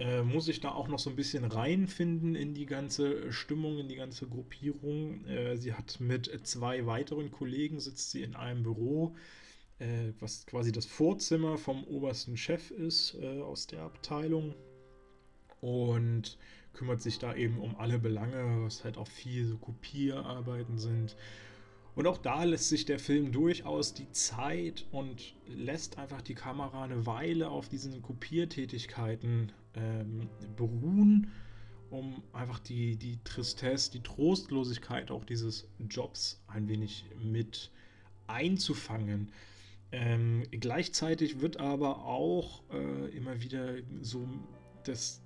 Äh, 0.01 0.23
muss 0.23 0.49
ich 0.49 0.61
da 0.61 0.71
auch 0.71 0.89
noch 0.89 0.99
so 0.99 1.11
ein 1.11 1.17
bisschen 1.17 1.45
reinfinden 1.45 2.35
in 2.35 2.55
die 2.55 2.65
ganze 2.65 3.31
Stimmung, 3.33 3.79
in 3.79 3.89
die 3.89 3.97
ganze 3.97 4.27
Gruppierung. 4.27 5.27
Äh, 5.27 5.59
sie 5.59 5.75
hat 5.75 6.01
mit 6.01 6.31
zwei 6.45 6.87
weiteren 6.87 7.31
Kollegen, 7.31 7.81
sitzt 7.81 8.11
sie 8.11 8.23
in 8.23 8.35
einem 8.35 8.63
Büro, 8.63 9.15
äh, 9.79 10.15
was 10.19 10.47
quasi 10.47 10.73
das 10.73 10.87
Vorzimmer 10.87 11.59
vom 11.59 11.85
obersten 11.85 12.39
Chef 12.39 12.71
ist 12.71 13.15
äh, 13.21 13.43
aus 13.43 13.67
der 13.67 13.83
Abteilung 13.83 14.55
und 15.61 16.39
kümmert 16.73 17.03
sich 17.03 17.19
da 17.19 17.35
eben 17.35 17.59
um 17.59 17.77
alle 17.77 17.99
Belange, 17.99 18.65
was 18.65 18.85
halt 18.85 18.97
auch 18.97 19.09
viel 19.09 19.45
so 19.45 19.59
Kopierarbeiten 19.59 20.79
sind. 20.79 21.15
Und 21.95 22.07
auch 22.07 22.19
da 22.19 22.45
lässt 22.45 22.69
sich 22.69 22.85
der 22.85 22.99
Film 22.99 23.33
durchaus 23.33 23.95
die 23.95 24.11
Zeit 24.13 24.87
und 24.93 25.35
lässt 25.47 25.99
einfach 25.99 26.23
die 26.23 26.35
Kamera 26.35 26.85
eine 26.85 27.05
Weile 27.07 27.51
auf 27.51 27.69
diesen 27.69 28.01
Kopiertätigkeiten 28.01 29.53
ähm, 29.75 30.29
beruhen, 30.57 31.33
um 31.91 32.23
einfach 32.33 32.61
die, 32.61 32.97
die 32.97 33.19
Tristesse, 33.25 33.91
die 33.91 34.03
Trostlosigkeit 34.03 35.11
auch 35.11 35.25
dieses 35.25 35.69
Jobs 35.89 36.41
ein 36.47 36.69
wenig 36.69 37.05
mit 37.21 37.71
einzufangen. 38.29 39.33
Ähm, 39.93 40.45
gleichzeitig 40.53 41.41
wird 41.41 41.57
aber 41.57 42.05
auch 42.05 42.63
äh, 42.73 43.09
immer 43.17 43.43
wieder 43.43 43.75
so 44.01 44.29
das, 44.85 45.21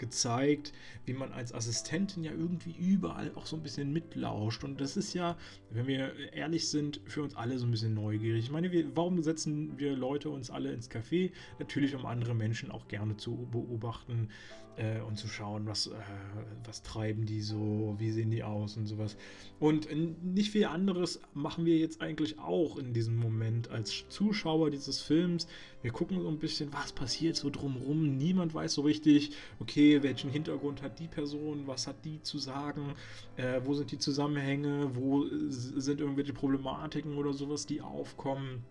gezeigt, 0.00 0.72
wie 1.06 1.12
man 1.12 1.32
als 1.32 1.54
Assistentin 1.54 2.24
ja 2.24 2.32
irgendwie 2.32 2.72
überall 2.72 3.30
auch 3.36 3.46
so 3.46 3.54
ein 3.54 3.62
bisschen 3.62 3.92
mitlauscht. 3.92 4.64
Und 4.64 4.80
das 4.80 4.96
ist 4.96 5.14
ja, 5.14 5.36
wenn 5.70 5.86
wir 5.86 6.12
ehrlich 6.32 6.68
sind, 6.68 7.00
für 7.06 7.22
uns 7.22 7.36
alle 7.36 7.58
so 7.58 7.66
ein 7.66 7.70
bisschen 7.70 7.94
neugierig. 7.94 8.44
Ich 8.44 8.50
meine, 8.50 8.72
wir, 8.72 8.96
warum 8.96 9.22
setzen 9.22 9.78
wir 9.78 9.96
Leute 9.96 10.30
uns 10.30 10.50
alle 10.50 10.72
ins 10.72 10.90
Café? 10.90 11.30
Natürlich, 11.60 11.94
um 11.94 12.04
andere 12.06 12.34
Menschen 12.34 12.72
auch 12.72 12.88
gerne 12.88 13.16
zu 13.16 13.48
beobachten 13.52 14.28
äh, 14.76 15.00
und 15.00 15.18
zu 15.18 15.28
schauen, 15.28 15.66
was, 15.66 15.88
äh, 15.88 15.90
was 16.64 16.82
treiben 16.82 17.26
die 17.26 17.40
so, 17.40 17.94
wie 17.98 18.10
sehen 18.10 18.30
die 18.30 18.42
aus 18.42 18.76
und 18.76 18.86
sowas. 18.86 19.16
Und 19.58 19.88
nicht 20.24 20.50
viel 20.50 20.66
anderes 20.66 21.20
machen 21.34 21.64
wir 21.64 21.76
jetzt 21.78 22.00
eigentlich 22.00 22.38
auch 22.38 22.78
in 22.78 22.92
diesem 22.92 23.16
Moment 23.16 23.70
als 23.70 24.08
Zuschauer 24.08 24.70
dieses 24.70 25.00
Films. 25.00 25.46
Wir 25.82 25.92
gucken 25.92 26.20
so 26.20 26.28
ein 26.28 26.38
bisschen, 26.38 26.72
was 26.72 26.92
passiert 26.92 27.36
so 27.36 27.50
drumrum. 27.50 28.16
Niemand 28.16 28.54
weiß 28.54 28.74
so 28.74 28.82
richtig, 28.82 29.32
okay, 29.60 30.02
welchen 30.02 30.30
Hintergrund 30.30 30.82
hat 30.82 30.98
die 30.98 31.08
Person, 31.08 31.66
was 31.66 31.86
hat 31.86 32.04
die 32.04 32.22
zu 32.22 32.38
sagen, 32.38 32.94
äh, 33.36 33.60
wo 33.64 33.74
sind 33.74 33.90
die 33.92 33.98
Zusammenhänge, 33.98 34.90
wo 34.94 35.26
sind 35.48 36.00
irgendwelche 36.00 36.32
Problematiken 36.32 37.16
oder 37.16 37.32
sowas, 37.32 37.66
die 37.66 37.80
aufkommen. 37.80 38.64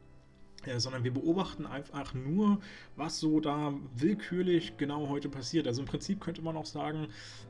Äh, 0.69 0.79
sondern 0.79 1.03
wir 1.03 1.13
beobachten 1.13 1.65
einfach 1.65 2.13
nur, 2.13 2.59
was 2.95 3.19
so 3.19 3.39
da 3.39 3.73
willkürlich 3.95 4.77
genau 4.77 5.09
heute 5.09 5.29
passiert. 5.29 5.67
Also 5.67 5.81
im 5.81 5.87
Prinzip 5.87 6.21
könnte 6.21 6.41
man 6.41 6.55
auch 6.55 6.65
sagen, 6.65 7.07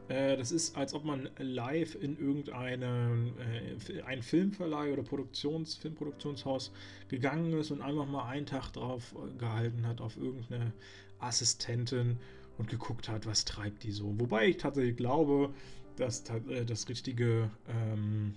äh, 0.07 0.37
das 0.37 0.51
ist, 0.51 0.77
als 0.77 0.93
ob 0.93 1.03
man 1.03 1.29
live 1.37 1.95
in 1.95 2.17
irgendeinem 2.17 3.33
äh, 3.37 4.21
Filmverleih 4.21 4.93
oder 4.93 5.03
Produktions, 5.03 5.75
Filmproduktionshaus 5.75 6.71
gegangen 7.09 7.53
ist 7.53 7.71
und 7.71 7.81
einfach 7.81 8.07
mal 8.07 8.27
einen 8.27 8.45
Tag 8.45 8.71
drauf 8.71 9.15
gehalten 9.37 9.85
hat 9.85 10.01
auf 10.01 10.15
irgendeine 10.17 10.71
Assistentin 11.19 12.17
und 12.57 12.69
geguckt 12.69 13.09
hat, 13.09 13.25
was 13.25 13.43
treibt 13.45 13.83
die 13.83 13.91
so. 13.91 14.17
Wobei 14.19 14.47
ich 14.47 14.57
tatsächlich 14.57 14.95
glaube, 14.95 15.53
dass 15.97 16.23
äh, 16.29 16.65
das 16.65 16.87
richtige 16.87 17.49
ähm, 17.67 18.35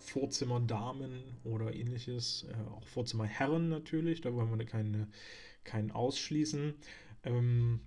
Vorzimmerdamen 0.00 1.22
oder 1.44 1.74
ähnliches, 1.74 2.46
äh, 2.50 2.70
auch 2.72 2.86
Vorzimmerherren 2.86 3.68
natürlich, 3.68 4.20
da 4.20 4.34
wollen 4.34 4.58
wir 4.58 4.66
keine, 4.66 5.08
keinen 5.64 5.90
ausschließen, 5.90 6.74
ähm, 7.24 7.80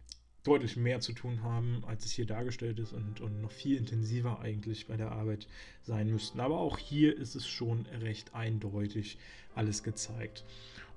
deutlich 0.44 0.76
mehr 0.76 1.00
zu 1.00 1.14
tun 1.14 1.42
haben, 1.42 1.84
als 1.86 2.06
es 2.06 2.12
hier 2.12 2.26
dargestellt 2.26 2.80
ist 2.80 2.94
und, 2.94 3.22
und 3.22 3.42
noch 3.42 3.52
viel 3.52 3.78
intensiver 3.78 4.40
eigentlich 4.40 4.88
bei 4.88 4.98
der 4.98 5.12
Arbeit 5.12 5.48
sein 5.84 6.10
müssten. 6.10 6.40
Aber 6.40 6.60
auch 6.60 6.78
hier 6.78 7.18
ist 7.18 7.36
es 7.36 7.48
schon 7.48 7.86
recht 8.02 8.36
eindeutig 8.36 9.18
alles 9.56 9.84
gezeigt. 9.84 10.44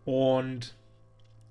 Und 0.05 0.77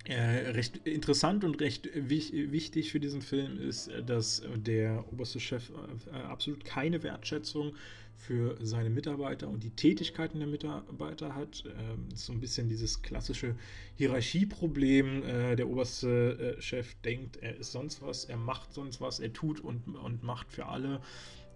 äh, 0.05 0.49
recht 0.51 0.87
interessant 0.87 1.43
und 1.43 1.59
recht 1.61 1.89
wichtig 1.93 2.91
für 2.91 2.99
diesen 2.99 3.21
Film 3.21 3.59
ist, 3.59 3.91
dass 4.05 4.43
der 4.55 5.03
oberste 5.11 5.39
Chef 5.39 5.71
äh, 6.11 6.15
absolut 6.15 6.63
keine 6.63 7.01
Wertschätzung 7.03 7.73
für 8.17 8.57
seine 8.61 8.89
Mitarbeiter 8.89 9.47
und 9.47 9.63
die 9.63 9.71
Tätigkeiten 9.71 10.39
der 10.39 10.47
Mitarbeiter 10.47 11.35
hat. 11.35 11.63
Ähm, 11.65 12.07
so 12.13 12.33
ein 12.33 12.39
bisschen 12.39 12.67
dieses 12.67 13.01
klassische 13.01 13.55
Hierarchieproblem. 13.95 15.23
Äh, 15.23 15.55
der 15.55 15.69
oberste 15.69 16.55
äh, 16.57 16.61
Chef 16.61 16.95
denkt, 17.03 17.37
er 17.37 17.57
ist 17.57 17.71
sonst 17.71 18.01
was, 18.01 18.25
er 18.25 18.37
macht 18.37 18.73
sonst 18.73 19.01
was, 19.01 19.19
er 19.19 19.33
tut 19.33 19.59
und, 19.59 19.95
und 19.95 20.23
macht 20.23 20.51
für 20.51 20.67
alle. 20.67 21.01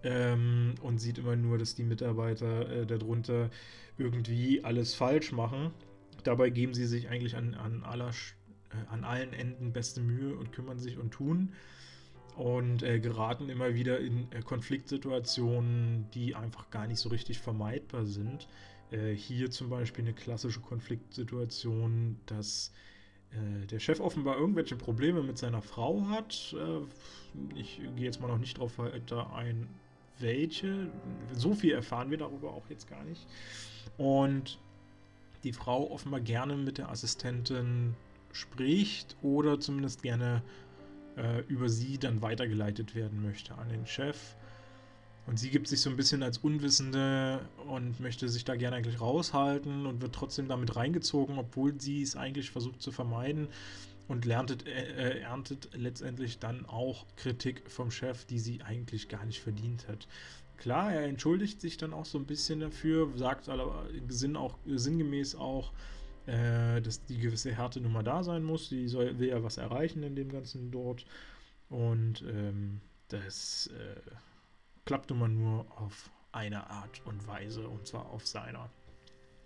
Ähm, 0.02 0.74
und 0.82 0.98
sieht 0.98 1.18
immer 1.18 1.36
nur, 1.36 1.58
dass 1.58 1.74
die 1.74 1.82
Mitarbeiter 1.82 2.70
äh, 2.70 2.86
darunter 2.86 3.50
irgendwie 3.98 4.64
alles 4.64 4.94
falsch 4.94 5.32
machen. 5.32 5.72
Dabei 6.24 6.50
geben 6.50 6.74
sie 6.74 6.86
sich 6.86 7.08
eigentlich 7.08 7.36
an, 7.36 7.54
an, 7.54 7.82
aller, 7.82 8.10
äh, 8.70 8.92
an 8.92 9.04
allen 9.04 9.32
Enden 9.32 9.72
beste 9.72 10.00
Mühe 10.00 10.34
und 10.36 10.52
kümmern 10.52 10.78
sich 10.78 10.98
und 10.98 11.10
tun 11.10 11.52
und 12.36 12.82
äh, 12.82 13.00
geraten 13.00 13.48
immer 13.48 13.74
wieder 13.74 13.98
in 14.00 14.30
äh, 14.32 14.40
Konfliktsituationen, 14.40 16.06
die 16.14 16.34
einfach 16.34 16.70
gar 16.70 16.86
nicht 16.86 16.98
so 16.98 17.08
richtig 17.08 17.38
vermeidbar 17.38 18.06
sind. 18.06 18.48
Äh, 18.90 19.12
hier 19.14 19.50
zum 19.50 19.68
Beispiel 19.68 20.04
eine 20.04 20.14
klassische 20.14 20.60
Konfliktsituation, 20.60 22.16
dass 22.26 22.72
äh, 23.32 23.66
der 23.66 23.78
Chef 23.78 24.00
offenbar 24.00 24.36
irgendwelche 24.38 24.76
Probleme 24.76 25.22
mit 25.22 25.38
seiner 25.38 25.62
Frau 25.62 26.06
hat. 26.08 26.56
Ich 27.54 27.80
gehe 27.96 28.04
jetzt 28.04 28.20
mal 28.20 28.28
noch 28.28 28.38
nicht 28.38 28.58
drauf 28.58 28.78
weiter 28.78 29.32
ein, 29.34 29.68
welche. 30.18 30.88
So 31.32 31.54
viel 31.54 31.72
erfahren 31.72 32.10
wir 32.10 32.18
darüber 32.18 32.52
auch 32.52 32.68
jetzt 32.68 32.88
gar 32.88 33.04
nicht. 33.04 33.26
Und 33.98 34.58
die 35.44 35.52
Frau 35.52 35.90
offenbar 35.90 36.20
gerne 36.20 36.56
mit 36.56 36.78
der 36.78 36.90
Assistentin 36.90 37.94
spricht 38.32 39.16
oder 39.22 39.60
zumindest 39.60 40.02
gerne 40.02 40.42
äh, 41.16 41.40
über 41.48 41.68
sie 41.68 41.98
dann 41.98 42.22
weitergeleitet 42.22 42.94
werden 42.94 43.22
möchte 43.22 43.54
an 43.54 43.68
den 43.68 43.86
Chef. 43.86 44.36
Und 45.26 45.38
sie 45.38 45.50
gibt 45.50 45.68
sich 45.68 45.80
so 45.80 45.90
ein 45.90 45.96
bisschen 45.96 46.22
als 46.22 46.38
Unwissende 46.38 47.40
und 47.68 48.00
möchte 48.00 48.28
sich 48.28 48.44
da 48.44 48.56
gerne 48.56 48.76
eigentlich 48.76 49.00
raushalten 49.00 49.86
und 49.86 50.00
wird 50.00 50.14
trotzdem 50.14 50.48
damit 50.48 50.74
reingezogen, 50.74 51.38
obwohl 51.38 51.80
sie 51.80 52.02
es 52.02 52.16
eigentlich 52.16 52.50
versucht 52.50 52.82
zu 52.82 52.90
vermeiden 52.90 53.48
und 54.08 54.24
lerntet, 54.24 54.66
äh, 54.66 54.70
äh, 54.70 55.20
erntet 55.20 55.70
letztendlich 55.74 56.38
dann 56.38 56.66
auch 56.66 57.06
Kritik 57.16 57.70
vom 57.70 57.90
Chef, 57.90 58.24
die 58.24 58.40
sie 58.40 58.62
eigentlich 58.62 59.08
gar 59.08 59.24
nicht 59.24 59.40
verdient 59.40 59.86
hat. 59.86 60.08
Klar, 60.56 60.92
er 60.92 61.02
entschuldigt 61.02 61.60
sich 61.60 61.76
dann 61.76 61.94
auch 61.94 62.04
so 62.04 62.18
ein 62.18 62.26
bisschen 62.26 62.60
dafür, 62.60 63.08
sagt 63.16 63.48
aber 63.48 63.86
Sinn 64.08 64.36
auch, 64.36 64.58
sinngemäß 64.66 65.36
auch, 65.36 65.72
äh, 66.30 66.80
dass 66.80 67.04
die 67.04 67.18
gewisse 67.18 67.54
Härte 67.54 67.80
nun 67.80 67.92
mal 67.92 68.02
da 68.02 68.22
sein 68.22 68.44
muss. 68.44 68.68
Die 68.68 68.88
soll, 68.88 69.18
will 69.18 69.28
ja 69.28 69.42
was 69.42 69.56
erreichen 69.56 70.02
in 70.02 70.14
dem 70.14 70.28
Ganzen 70.28 70.70
dort. 70.70 71.04
Und 71.68 72.22
ähm, 72.22 72.80
das 73.08 73.68
äh, 73.68 74.00
klappt 74.84 75.10
nun 75.10 75.18
mal 75.18 75.28
nur 75.28 75.66
auf 75.80 76.10
eine 76.32 76.70
Art 76.70 77.02
und 77.04 77.26
Weise, 77.26 77.68
und 77.68 77.86
zwar 77.86 78.06
auf 78.10 78.26
seiner. 78.26 78.70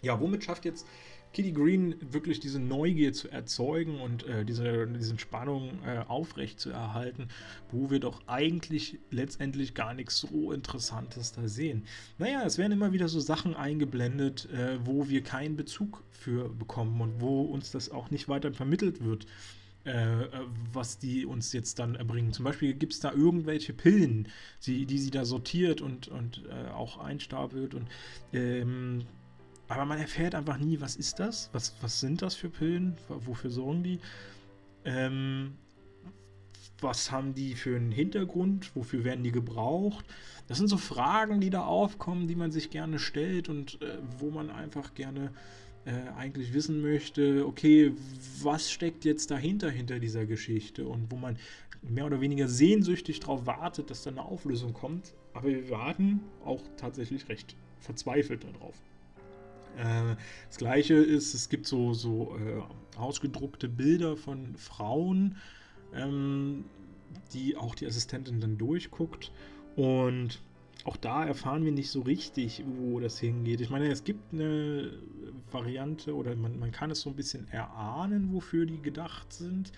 Ja, 0.03 0.21
womit 0.21 0.45
schafft 0.45 0.67
jetzt 0.67 0.87
Kitty 1.35 1.53
Green 1.53 1.97
wirklich 2.01 2.41
diese 2.41 2.61
Neugier 2.61 3.13
zu 3.13 3.29
erzeugen 3.29 4.01
und 4.01 4.25
äh, 4.27 4.45
diese 4.45 4.87
diesen 4.87 5.19
Spannung 5.19 5.81
äh, 5.85 5.99
aufrecht 6.09 6.61
zu 6.61 6.71
erhalten, 6.71 7.29
wo 7.71 7.91
wir 7.91 8.01
doch 8.01 8.23
eigentlich 8.27 8.99
letztendlich 9.11 9.75
gar 9.75 9.93
nichts 9.95 10.19
so 10.19 10.53
Interessantes 10.53 11.33
da 11.33 11.47
sehen. 11.49 11.85
Naja, 12.19 12.45
es 12.47 12.57
werden 12.57 12.73
immer 12.73 12.93
wieder 12.93 13.09
so 13.09 13.21
Sachen 13.21 13.55
eingeblendet, 13.55 14.49
äh, 14.51 14.79
wo 14.85 15.09
wir 15.09 15.23
keinen 15.23 15.57
Bezug 15.57 16.05
für 16.11 16.49
bekommen 16.49 17.01
und 17.01 17.21
wo 17.21 17.43
uns 17.43 17.73
das 17.73 17.91
auch 17.91 18.11
nicht 18.11 18.29
weiter 18.29 18.53
vermittelt 18.55 19.05
wird. 19.05 19.27
Äh, 19.85 20.29
was 20.73 20.99
die 20.99 21.27
uns 21.27 21.53
jetzt 21.53 21.79
dann 21.79 21.95
erbringen. 21.95 22.33
Zum 22.33 22.47
Beispiel 22.47 22.73
gibt 22.73 22.95
es 22.95 23.01
da 23.01 23.13
irgendwelche 23.13 23.75
Pillen, 23.75 24.29
die, 24.65 24.87
die 24.87 24.99
sie 24.99 25.11
da 25.11 25.27
sortiert 25.27 25.83
und, 25.83 26.09
und 26.09 26.43
äh, 26.49 26.71
auch 26.71 26.97
einstapelt 26.97 27.75
und 27.75 27.89
ähm, 28.33 29.05
aber 29.69 29.85
man 29.85 29.99
erfährt 29.99 30.35
einfach 30.35 30.59
nie, 30.59 30.81
was 30.81 30.97
ist 30.97 31.19
das? 31.19 31.51
Was, 31.53 31.75
was 31.81 32.01
sind 32.01 32.23
das 32.23 32.35
für 32.35 32.51
Pillen? 32.51 32.97
Wofür 33.09 33.51
sorgen 33.51 33.83
die? 33.83 33.99
Ähm, 34.85 35.55
was 36.81 37.11
haben 37.11 37.35
die 37.35 37.55
für 37.55 37.77
einen 37.77 37.93
Hintergrund? 37.93 38.75
Wofür 38.75 39.05
werden 39.05 39.25
die 39.25 39.33
gebraucht? 39.33 40.05
Das 40.49 40.59
sind 40.59 40.69
so 40.69 40.77
Fragen, 40.77 41.41
die 41.41 41.51
da 41.51 41.65
aufkommen, 41.65 42.29
die 42.29 42.35
man 42.35 42.51
sich 42.51 42.71
gerne 42.71 42.99
stellt 42.99 43.49
und 43.49 43.81
äh, 43.81 43.99
wo 44.19 44.31
man 44.31 44.51
einfach 44.51 44.95
gerne 44.95 45.33
äh, 45.87 45.93
eigentlich 46.17 46.53
wissen 46.53 46.83
möchte, 46.83 47.47
okay, 47.47 47.95
was 48.43 48.71
steckt 48.71 49.05
jetzt 49.05 49.31
dahinter, 49.31 49.71
hinter 49.71 49.99
dieser 49.99 50.27
Geschichte 50.27 50.87
und 50.87 51.11
wo 51.11 51.17
man 51.17 51.39
mehr 51.83 52.07
oder 52.07 52.21
weniger 52.21 52.49
sehnsüchtig 52.49 53.21
darauf 53.21 53.47
wartet, 53.47 53.91
dass 53.91 54.03
da 54.03 54.11
eine 54.11 54.23
Auflösung 54.23 54.73
kommt. 54.73 55.15
Aber 55.33 55.49
wir 55.49 55.71
warten 55.71 56.21
auch 56.45 56.63
tatsächlich 56.77 57.29
recht 57.29 57.57
verzweifelt 57.81 58.45
darauf. 58.45 58.75
Äh, 59.77 60.17
das 60.49 60.59
gleiche 60.59 60.95
ist, 60.95 61.35
es 61.35 61.49
gibt 61.49 61.67
so, 61.67 61.95
so 61.95 62.37
äh, 62.39 62.99
ausgedruckte 62.99 63.69
Bilder 63.69 64.17
von 64.17 64.57
Frauen, 64.57 65.37
ähm, 65.95 66.65
die 67.33 67.57
auch 67.57 67.75
die 67.75 67.87
Assistentin 67.87 68.41
dann 68.41 68.59
durchguckt. 68.59 69.33
Und 69.77 70.41
auch 70.85 70.97
da 70.97 71.25
erfahren 71.25 71.65
wir 71.65 71.73
nicht 71.73 71.91
so 71.91 72.03
richtig, 72.03 72.63
wo 72.67 73.01
das 73.01 73.19
hingeht. 73.19 73.61
Ich 73.61 73.71
meine, 73.71 73.91
es 73.91 74.05
gibt 74.05 74.33
eine 74.33 74.93
Variante 75.51 76.15
oder 76.15 76.37
man, 76.37 76.59
man 76.59 76.73
kann 76.73 76.91
es 76.91 77.01
so 77.01 77.11
ein 77.11 77.17
bisschen 77.17 77.49
erahnen, 77.49 78.33
wofür 78.33 78.67
die 78.67 78.83
gedacht 78.83 79.33
sind. 79.33 79.73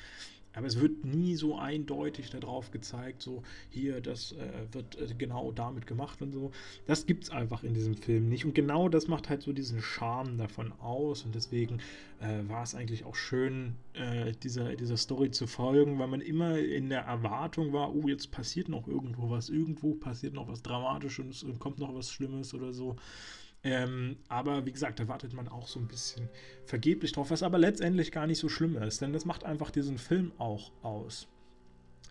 Aber 0.57 0.67
es 0.67 0.81
wird 0.81 1.05
nie 1.05 1.37
so 1.37 1.59
eindeutig 1.59 2.31
darauf 2.31 2.71
gezeigt, 2.71 3.21
so 3.21 3.43
hier, 3.69 4.01
das 4.01 4.33
äh, 4.33 4.73
wird 4.73 4.99
äh, 4.99 5.15
genau 5.17 5.53
damit 5.53 5.87
gemacht 5.87 6.23
und 6.23 6.33
so. 6.33 6.51
Das 6.87 7.05
gibt 7.05 7.25
es 7.25 7.31
einfach 7.31 7.63
in 7.63 7.75
diesem 7.75 7.95
Film 7.95 8.31
nicht. 8.31 8.47
Und 8.47 8.55
genau 8.55 8.89
das 8.89 9.07
macht 9.07 9.29
halt 9.29 9.43
so 9.43 9.53
diesen 9.53 9.83
Charme 9.83 10.39
davon 10.39 10.73
aus. 10.81 11.25
Und 11.25 11.35
deswegen 11.35 11.81
äh, 12.21 12.49
war 12.49 12.63
es 12.63 12.75
eigentlich 12.75 13.05
auch 13.05 13.17
schön, 13.17 13.75
äh, 13.93 14.33
dieser, 14.43 14.75
dieser 14.77 14.97
Story 14.97 15.31
zu 15.31 15.47
folgen, 15.47 15.99
weil 15.99 16.09
man 16.09 16.23
immer 16.23 16.59
in 16.59 16.89
der 16.89 17.03
Erwartung 17.03 17.75
war, 17.75 17.95
oh, 17.95 18.09
jetzt 18.09 18.31
passiert 18.31 18.71
noch 18.71 18.89
irgendwo 18.89 19.29
was, 19.29 19.51
irgendwo 19.51 19.93
passiert 19.95 20.33
noch 20.33 20.49
was 20.49 20.63
Dramatisches 20.63 21.43
und 21.43 21.59
kommt 21.59 21.79
noch 21.79 21.95
was 21.95 22.11
Schlimmes 22.11 22.55
oder 22.55 22.73
so. 22.73 22.97
Ähm, 23.67 24.17
aber 24.29 24.65
wie 24.65 24.71
gesagt, 24.71 25.01
da 25.01 25.09
wartet 25.09 25.33
man 25.33 25.49
auch 25.49 25.67
so 25.67 25.81
ein 25.81 25.89
bisschen 25.89 26.29
vergeblich 26.67 27.11
drauf, 27.11 27.33
was 27.33 27.43
aber 27.43 27.59
letztendlich 27.59 28.13
gar 28.13 28.29
nicht 28.29 28.39
so 28.39 28.49
schlimm 28.49 28.77
ist, 28.77 29.01
denn 29.01 29.13
das 29.13 29.25
macht 29.25 29.43
einfach 29.43 29.73
diesen 29.73 29.99
Film 29.99 30.31
auch 30.39 30.71
aus. 30.85 31.27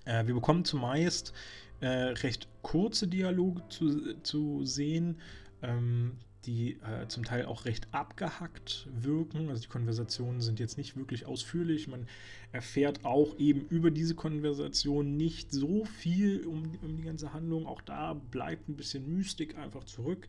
Äh, 0.04 0.28
wir 0.28 0.34
bekommen 0.34 0.66
zumeist 0.66 1.32
äh, 1.80 1.88
recht 1.88 2.50
kurze 2.62 3.08
Dialoge 3.08 3.62
zu, 3.70 4.16
zu 4.22 4.66
sehen, 4.66 5.22
ähm, 5.62 6.18
die 6.46 6.74
äh, 6.74 7.08
zum 7.08 7.24
Teil 7.24 7.46
auch 7.46 7.66
recht 7.66 7.88
abgehackt 7.92 8.88
wirken. 8.92 9.50
Also 9.50 9.64
die 9.64 9.68
Konversationen 9.68 10.42
sind 10.42 10.60
jetzt 10.60 10.78
nicht 10.78 10.96
wirklich 10.98 11.26
ausführlich. 11.26 11.88
Man 11.88 12.08
erfährt 12.52 13.04
auch 13.04 13.38
eben 13.38 13.66
über 13.70 13.92
diese 13.92 14.16
Konversation 14.16 15.18
nicht 15.18 15.52
so 15.52 15.86
viel 15.86 16.46
um, 16.46 16.72
um 16.82 16.98
die 16.98 17.04
ganze 17.04 17.34
Handlung. 17.34 17.66
Auch 17.66 17.82
da 17.82 18.14
bleibt 18.14 18.70
ein 18.70 18.76
bisschen 18.76 19.12
Mystik 19.14 19.58
einfach 19.58 19.84
zurück 19.84 20.28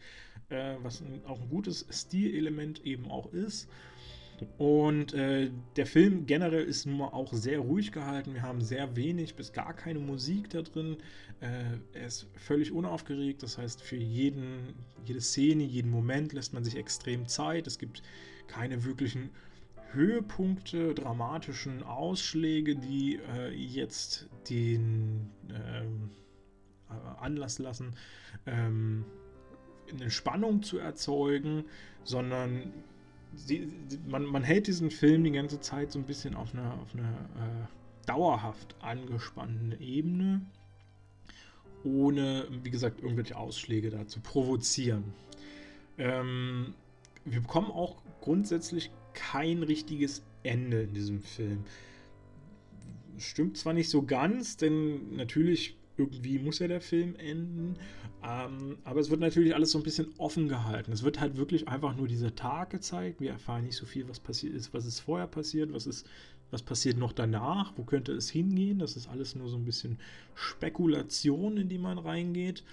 äh, 0.48 0.74
was 0.82 1.00
ein, 1.00 1.22
auch 1.26 1.40
ein 1.40 1.48
gutes 1.48 1.86
Stilelement 1.90 2.84
eben 2.84 3.10
auch 3.10 3.32
ist. 3.32 3.68
Und 4.58 5.14
äh, 5.14 5.50
der 5.76 5.86
Film 5.86 6.26
generell 6.26 6.64
ist 6.64 6.86
nun 6.86 6.98
mal 6.98 7.08
auch 7.08 7.32
sehr 7.32 7.60
ruhig 7.60 7.92
gehalten. 7.92 8.34
Wir 8.34 8.42
haben 8.42 8.60
sehr 8.60 8.96
wenig 8.96 9.34
bis 9.34 9.52
gar 9.52 9.74
keine 9.74 9.98
Musik 9.98 10.50
da 10.50 10.62
drin. 10.62 10.98
Äh, 11.40 11.98
er 11.98 12.06
ist 12.06 12.26
völlig 12.34 12.72
unaufgeregt. 12.72 13.42
Das 13.42 13.58
heißt, 13.58 13.82
für 13.82 13.96
jeden, 13.96 14.74
jede 15.04 15.20
Szene, 15.20 15.64
jeden 15.64 15.90
Moment 15.90 16.32
lässt 16.32 16.52
man 16.52 16.64
sich 16.64 16.76
extrem 16.76 17.26
Zeit. 17.28 17.66
Es 17.66 17.78
gibt 17.78 18.02
keine 18.46 18.84
wirklichen 18.84 19.30
Höhepunkte, 19.92 20.94
dramatischen 20.94 21.82
Ausschläge, 21.82 22.76
die 22.76 23.20
äh, 23.36 23.50
jetzt 23.50 24.28
den 24.50 25.30
ähm, 25.48 26.10
Anlass 27.20 27.58
lassen, 27.58 27.94
ähm, 28.46 29.04
eine 29.90 30.10
Spannung 30.10 30.62
zu 30.62 30.78
erzeugen, 30.78 31.64
sondern 32.04 32.72
sie, 33.34 33.68
man, 34.06 34.24
man, 34.24 34.42
hält 34.42 34.66
diesen 34.66 34.90
Film 34.90 35.24
die 35.24 35.32
ganze 35.32 35.60
Zeit 35.60 35.92
so 35.92 35.98
ein 35.98 36.04
bisschen 36.04 36.34
auf 36.34 36.54
einer, 36.54 36.74
auf 36.80 36.94
einer 36.94 37.08
äh, 37.08 38.06
dauerhaft 38.06 38.76
angespannten 38.80 39.80
Ebene, 39.80 40.42
ohne, 41.84 42.46
wie 42.62 42.70
gesagt, 42.70 43.00
irgendwelche 43.00 43.36
Ausschläge 43.36 43.90
da 43.90 44.06
zu 44.06 44.20
provozieren. 44.20 45.04
Ähm, 45.98 46.74
wir 47.24 47.40
bekommen 47.40 47.70
auch 47.70 48.02
grundsätzlich 48.20 48.90
kein 49.14 49.62
richtiges 49.62 50.22
Ende 50.42 50.82
in 50.82 50.94
diesem 50.94 51.20
Film. 51.20 51.64
Stimmt 53.18 53.56
zwar 53.56 53.72
nicht 53.72 53.88
so 53.88 54.02
ganz, 54.02 54.56
denn 54.56 55.16
natürlich 55.16 55.76
irgendwie 55.96 56.38
muss 56.38 56.58
ja 56.58 56.68
der 56.68 56.80
Film 56.80 57.16
enden. 57.16 57.76
Ähm, 58.22 58.78
aber 58.84 59.00
es 59.00 59.10
wird 59.10 59.20
natürlich 59.20 59.54
alles 59.54 59.70
so 59.70 59.78
ein 59.78 59.84
bisschen 59.84 60.08
offen 60.18 60.48
gehalten. 60.48 60.92
Es 60.92 61.02
wird 61.02 61.20
halt 61.20 61.36
wirklich 61.36 61.68
einfach 61.68 61.96
nur 61.96 62.08
dieser 62.08 62.34
Tag 62.34 62.70
gezeigt. 62.70 63.20
Wir 63.20 63.30
erfahren 63.30 63.64
nicht 63.64 63.76
so 63.76 63.86
viel, 63.86 64.08
was 64.08 64.20
passiert 64.20 64.54
ist, 64.54 64.74
was 64.74 64.84
ist 64.84 65.00
vorher 65.00 65.26
passiert, 65.26 65.72
was 65.72 65.86
ist, 65.86 66.06
was 66.50 66.62
passiert 66.62 66.96
noch 66.96 67.12
danach, 67.12 67.72
wo 67.76 67.84
könnte 67.84 68.12
es 68.12 68.30
hingehen. 68.30 68.78
Das 68.78 68.96
ist 68.96 69.08
alles 69.08 69.34
nur 69.34 69.48
so 69.48 69.56
ein 69.56 69.64
bisschen 69.64 69.98
Spekulation, 70.34 71.56
in 71.56 71.68
die 71.68 71.78
man 71.78 71.98
reingeht. 71.98 72.64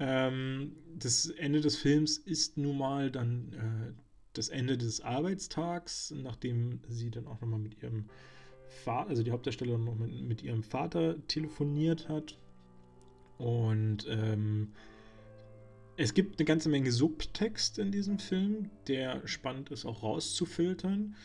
Ähm, 0.00 0.72
das 0.98 1.26
Ende 1.26 1.60
des 1.60 1.76
Films 1.76 2.18
ist 2.18 2.56
nun 2.56 2.78
mal 2.78 3.10
dann 3.10 3.52
äh, 3.52 3.92
das 4.32 4.48
Ende 4.48 4.78
des 4.78 5.00
Arbeitstags, 5.00 6.14
nachdem 6.16 6.80
sie 6.88 7.10
dann 7.10 7.26
auch 7.26 7.40
nochmal 7.40 7.58
mit 7.58 7.82
ihrem 7.82 8.04
Vater, 8.68 9.10
also 9.10 9.22
die 9.22 9.30
Hauptdarstellerin 9.30 9.84
noch 9.84 9.96
mit, 9.96 10.22
mit 10.22 10.42
ihrem 10.42 10.62
Vater 10.62 11.16
telefoniert 11.26 12.08
hat 12.08 12.36
und 13.38 14.06
ähm, 14.08 14.72
es 15.96 16.14
gibt 16.14 16.38
eine 16.38 16.44
ganze 16.46 16.68
Menge 16.68 16.92
Subtext 16.92 17.78
in 17.78 17.90
diesem 17.90 18.18
Film, 18.18 18.70
der 18.86 19.26
spannend 19.26 19.70
ist 19.70 19.84
auch 19.84 20.02
rauszufiltern, 20.02 21.16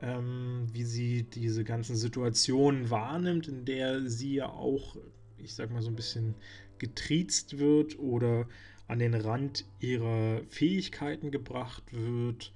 ähm, 0.00 0.66
wie 0.72 0.84
sie 0.84 1.22
diese 1.22 1.64
ganzen 1.64 1.96
Situationen 1.96 2.90
wahrnimmt, 2.90 3.48
in 3.48 3.64
der 3.64 4.08
sie 4.08 4.34
ja 4.34 4.48
auch, 4.48 4.96
ich 5.38 5.54
sag 5.54 5.70
mal 5.70 5.82
so 5.82 5.88
ein 5.88 5.96
bisschen 5.96 6.34
getriezt 6.78 7.58
wird 7.58 7.98
oder 7.98 8.46
an 8.88 8.98
den 8.98 9.14
Rand 9.14 9.64
ihrer 9.80 10.42
Fähigkeiten 10.48 11.30
gebracht 11.30 11.84
wird 11.92 12.52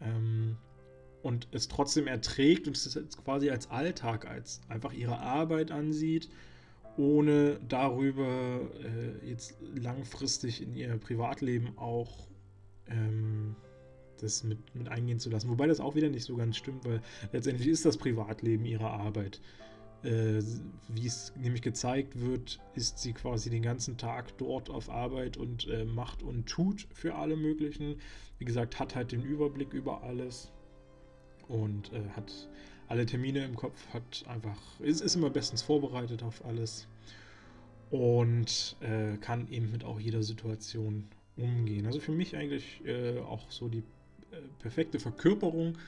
ähm, 0.00 0.56
und 1.22 1.48
es 1.52 1.68
trotzdem 1.68 2.08
erträgt 2.08 2.66
und 2.66 2.76
es 2.76 2.98
quasi 3.24 3.50
als 3.50 3.70
Alltag, 3.70 4.26
als 4.26 4.60
einfach 4.68 4.92
ihre 4.92 5.18
Arbeit 5.18 5.70
ansieht 5.70 6.28
ohne 6.96 7.58
darüber 7.68 8.60
äh, 8.82 9.28
jetzt 9.28 9.56
langfristig 9.74 10.62
in 10.62 10.74
ihr 10.74 10.96
Privatleben 10.98 11.76
auch 11.78 12.28
ähm, 12.86 13.56
das 14.20 14.44
mit, 14.44 14.74
mit 14.74 14.88
eingehen 14.88 15.18
zu 15.18 15.30
lassen. 15.30 15.50
Wobei 15.50 15.66
das 15.66 15.80
auch 15.80 15.94
wieder 15.94 16.08
nicht 16.08 16.24
so 16.24 16.36
ganz 16.36 16.56
stimmt, 16.56 16.84
weil 16.84 17.02
letztendlich 17.32 17.68
ist 17.68 17.84
das 17.84 17.96
Privatleben 17.96 18.64
ihre 18.64 18.88
Arbeit. 18.88 19.40
Äh, 20.02 20.42
wie 20.88 21.06
es 21.06 21.32
nämlich 21.36 21.62
gezeigt 21.62 22.20
wird, 22.20 22.60
ist 22.74 22.98
sie 22.98 23.12
quasi 23.12 23.50
den 23.50 23.62
ganzen 23.62 23.96
Tag 23.96 24.36
dort 24.38 24.68
auf 24.68 24.90
Arbeit 24.90 25.36
und 25.36 25.68
äh, 25.68 25.84
macht 25.84 26.22
und 26.22 26.46
tut 26.46 26.88
für 26.92 27.14
alle 27.14 27.36
möglichen. 27.36 27.96
Wie 28.38 28.44
gesagt, 28.44 28.80
hat 28.80 28.96
halt 28.96 29.12
den 29.12 29.22
Überblick 29.22 29.72
über 29.72 30.02
alles 30.02 30.50
und 31.48 31.92
äh, 31.92 32.08
hat 32.16 32.48
alle 32.92 33.06
Termine 33.06 33.42
im 33.46 33.56
Kopf, 33.56 33.88
hat 33.94 34.22
einfach, 34.28 34.58
ist, 34.80 35.00
ist 35.00 35.14
immer 35.14 35.30
bestens 35.30 35.62
vorbereitet 35.62 36.22
auf 36.22 36.44
alles 36.44 36.86
und 37.88 38.76
äh, 38.80 39.16
kann 39.16 39.48
eben 39.50 39.72
mit 39.72 39.82
auch 39.82 39.98
jeder 39.98 40.22
Situation 40.22 41.08
umgehen. 41.38 41.86
Also 41.86 42.00
für 42.00 42.12
mich 42.12 42.36
eigentlich 42.36 42.84
äh, 42.84 43.18
auch 43.20 43.50
so 43.50 43.68
die 43.68 43.78
äh, 43.78 44.36
perfekte 44.58 45.00
Verkörperung 45.00 45.78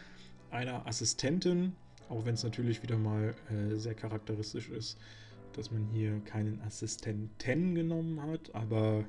einer 0.50 0.86
Assistentin, 0.86 1.74
auch 2.08 2.24
wenn 2.24 2.34
es 2.34 2.42
natürlich 2.42 2.82
wieder 2.82 2.96
mal 2.96 3.34
äh, 3.50 3.76
sehr 3.76 3.94
charakteristisch 3.94 4.70
ist, 4.70 4.98
dass 5.52 5.70
man 5.70 5.86
hier 5.92 6.20
keinen 6.20 6.58
Assistenten 6.62 7.74
genommen 7.74 8.22
hat, 8.22 8.54
aber 8.54 9.04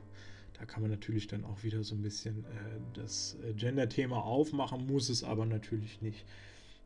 da 0.59 0.65
kann 0.65 0.81
man 0.81 0.91
natürlich 0.91 1.27
dann 1.27 1.45
auch 1.45 1.63
wieder 1.63 1.81
so 1.85 1.95
ein 1.95 2.01
bisschen 2.01 2.43
äh, 2.43 2.81
das 2.93 3.37
äh, 3.47 3.53
Gender-Thema 3.53 4.21
aufmachen, 4.21 4.85
muss 4.85 5.07
es 5.07 5.23
aber 5.23 5.45
natürlich 5.45 6.01
nicht. 6.01 6.25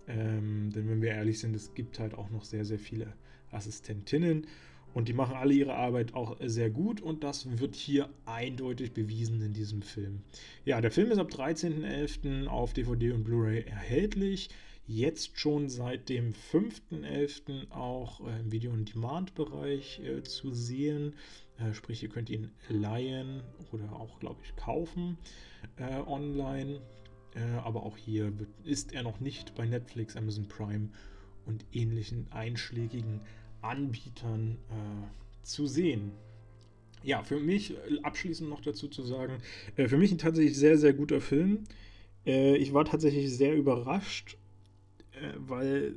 Ähm, 0.10 0.72
denn 0.74 0.90
wenn 0.90 1.02
wir 1.02 1.12
ehrlich 1.12 1.40
sind, 1.40 1.56
es 1.56 1.74
gibt 1.74 2.00
halt 2.00 2.16
auch 2.16 2.30
noch 2.30 2.44
sehr, 2.44 2.66
sehr 2.66 2.80
viele 2.80 3.14
Assistentinnen 3.52 4.48
und 4.94 5.08
die 5.08 5.14
machen 5.14 5.36
alle 5.36 5.54
ihre 5.54 5.76
Arbeit 5.76 6.14
auch 6.16 6.38
sehr 6.44 6.70
gut 6.70 7.00
und 7.00 7.24
das 7.24 7.60
wird 7.60 7.76
hier 7.76 8.10
eindeutig 8.26 8.92
bewiesen 8.92 9.42
in 9.42 9.54
diesem 9.54 9.82
Film. 9.82 10.24
Ja, 10.66 10.82
der 10.82 10.92
Film 10.92 11.12
ist 11.12 11.20
ab 11.20 11.30
13.11. 11.30 12.48
auf 12.48 12.74
DVD 12.74 13.12
und 13.12 13.24
Blu-ray 13.24 13.62
erhältlich. 13.62 14.50
Jetzt 14.88 15.40
schon 15.40 15.70
seit 15.70 16.10
dem 16.10 16.34
5.11. 16.34 17.70
auch 17.70 18.28
äh, 18.28 18.40
im 18.40 18.52
Video-on-Demand-Bereich 18.52 20.00
äh, 20.00 20.24
zu 20.24 20.52
sehen. 20.52 21.14
Äh, 21.60 21.74
sprich, 21.76 22.02
ihr 22.02 22.10
könnt 22.10 22.32
ihn 22.32 22.50
leihen 22.70 23.44
oder 23.72 23.94
auch, 23.94 24.20
glaube 24.20 24.42
ich, 24.44 24.56
kaufen 24.56 25.20
äh, 25.78 26.00
online. 26.08 26.82
Äh, 27.36 27.42
aber 27.64 27.84
auch 27.84 27.98
hier 27.98 28.32
ist 28.64 28.94
er 28.94 29.04
noch 29.04 29.20
nicht 29.20 29.56
bei 29.56 29.66
Netflix, 29.66 30.16
Amazon 30.16 30.48
Prime 30.48 30.90
und 31.46 31.66
ähnlichen 31.74 32.28
einschlägigen 32.32 33.22
Anbietern 33.62 34.58
äh, 34.70 35.46
zu 35.46 35.68
sehen. 35.68 36.12
Ja, 37.04 37.24
für 37.24 37.40
mich 37.40 37.72
äh, 37.72 38.00
abschließend 38.04 38.50
noch 38.50 38.62
dazu 38.62 38.88
zu 38.88 39.04
sagen, 39.04 39.38
äh, 39.76 39.88
für 39.88 39.98
mich 39.98 40.12
ein 40.12 40.18
tatsächlich 40.18 40.58
sehr, 40.58 40.78
sehr 40.78 40.94
guter 40.94 41.22
Film. 41.22 41.64
Äh, 42.26 42.58
ich 42.58 42.74
war 42.74 42.86
tatsächlich 42.86 43.36
sehr 43.36 43.56
überrascht, 43.56 44.38
weil 45.38 45.96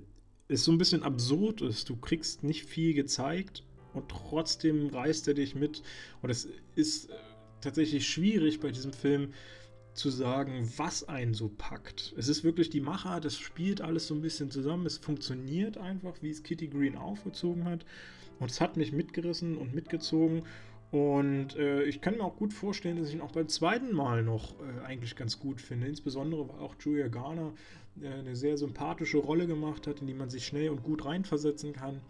es 0.49 0.64
so 0.64 0.73
ein 0.73 0.79
bisschen 0.79 1.05
absurd 1.05 1.61
ist. 1.61 1.88
Du 1.88 1.97
kriegst 1.97 2.42
nicht 2.42 2.64
viel 2.64 2.92
gezeigt 2.95 3.62
und 3.95 4.09
trotzdem 4.09 4.88
reißt 4.88 5.29
er 5.29 5.35
dich 5.35 5.55
mit. 5.55 5.83
Und 6.23 6.31
es 6.31 6.49
ist 6.75 7.09
tatsächlich 7.61 8.09
schwierig 8.09 8.59
bei 8.59 8.73
diesem 8.73 8.92
Film 8.92 9.33
zu 9.94 10.11
sagen, 10.11 10.70
was 10.76 11.09
einen 11.09 11.35
so 11.35 11.50
packt. 11.57 12.14
Es 12.16 12.28
ist 12.28 12.44
wirklich 12.44 12.70
die 12.70 12.81
Macher, 12.81 13.20
das 13.20 13.37
spielt 13.37 13.81
alles 13.81 14.07
so 14.07 14.14
ein 14.14 14.22
bisschen 14.22 14.50
zusammen. 14.50 14.87
Es 14.87 14.98
funktioniert 14.98 15.76
einfach, 15.76 16.14
wie 16.22 16.31
es 16.31 16.42
Kitty 16.42 16.68
Green 16.68 16.96
aufgezogen 16.96 17.64
hat. 17.64 17.85
Und 18.40 18.50
es 18.50 18.61
hat 18.61 18.76
mich 18.76 18.92
mitgerissen 18.92 19.57
und 19.57 19.74
mitgezogen. 19.74 20.42
Und 20.90 21.57
äh, 21.57 21.85
ich 21.85 22.00
kann 22.00 22.16
mir 22.16 22.24
auch 22.24 22.37
gut 22.37 22.52
vorstellen, 22.52 22.98
dass 22.98 23.09
ich 23.09 23.14
ihn 23.14 23.20
auch 23.20 23.33
beim 23.33 23.48
zweiten 23.48 23.94
Mal 23.94 24.22
noch 24.22 24.55
äh, 24.61 24.85
eigentlich 24.85 25.16
ganz 25.16 25.38
gut 25.38 25.61
finde. 25.61 25.87
Insbesondere, 25.87 26.48
weil 26.48 26.59
auch 26.59 26.74
Julia 26.81 27.09
Garner 27.09 27.52
äh, 28.00 28.09
eine 28.09 28.37
sehr 28.37 28.59
sympathische 28.59 29.18
Rolle 29.18 29.46
gemacht 29.46 29.87
hat, 29.87 30.00
in 30.00 30.07
die 30.07 30.14
man 30.14 30.28
sich 30.28 30.46
schnell 30.46 30.70
und 30.70 30.83
gut 30.83 31.05
reinversetzen 31.05 31.72
kann. 31.72 32.00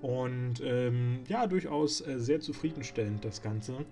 Und 0.00 0.60
ähm, 0.64 1.20
ja, 1.28 1.46
durchaus 1.46 2.06
äh, 2.06 2.18
sehr 2.18 2.40
zufriedenstellend 2.40 3.24
das 3.24 3.42
Ganze. 3.42 3.84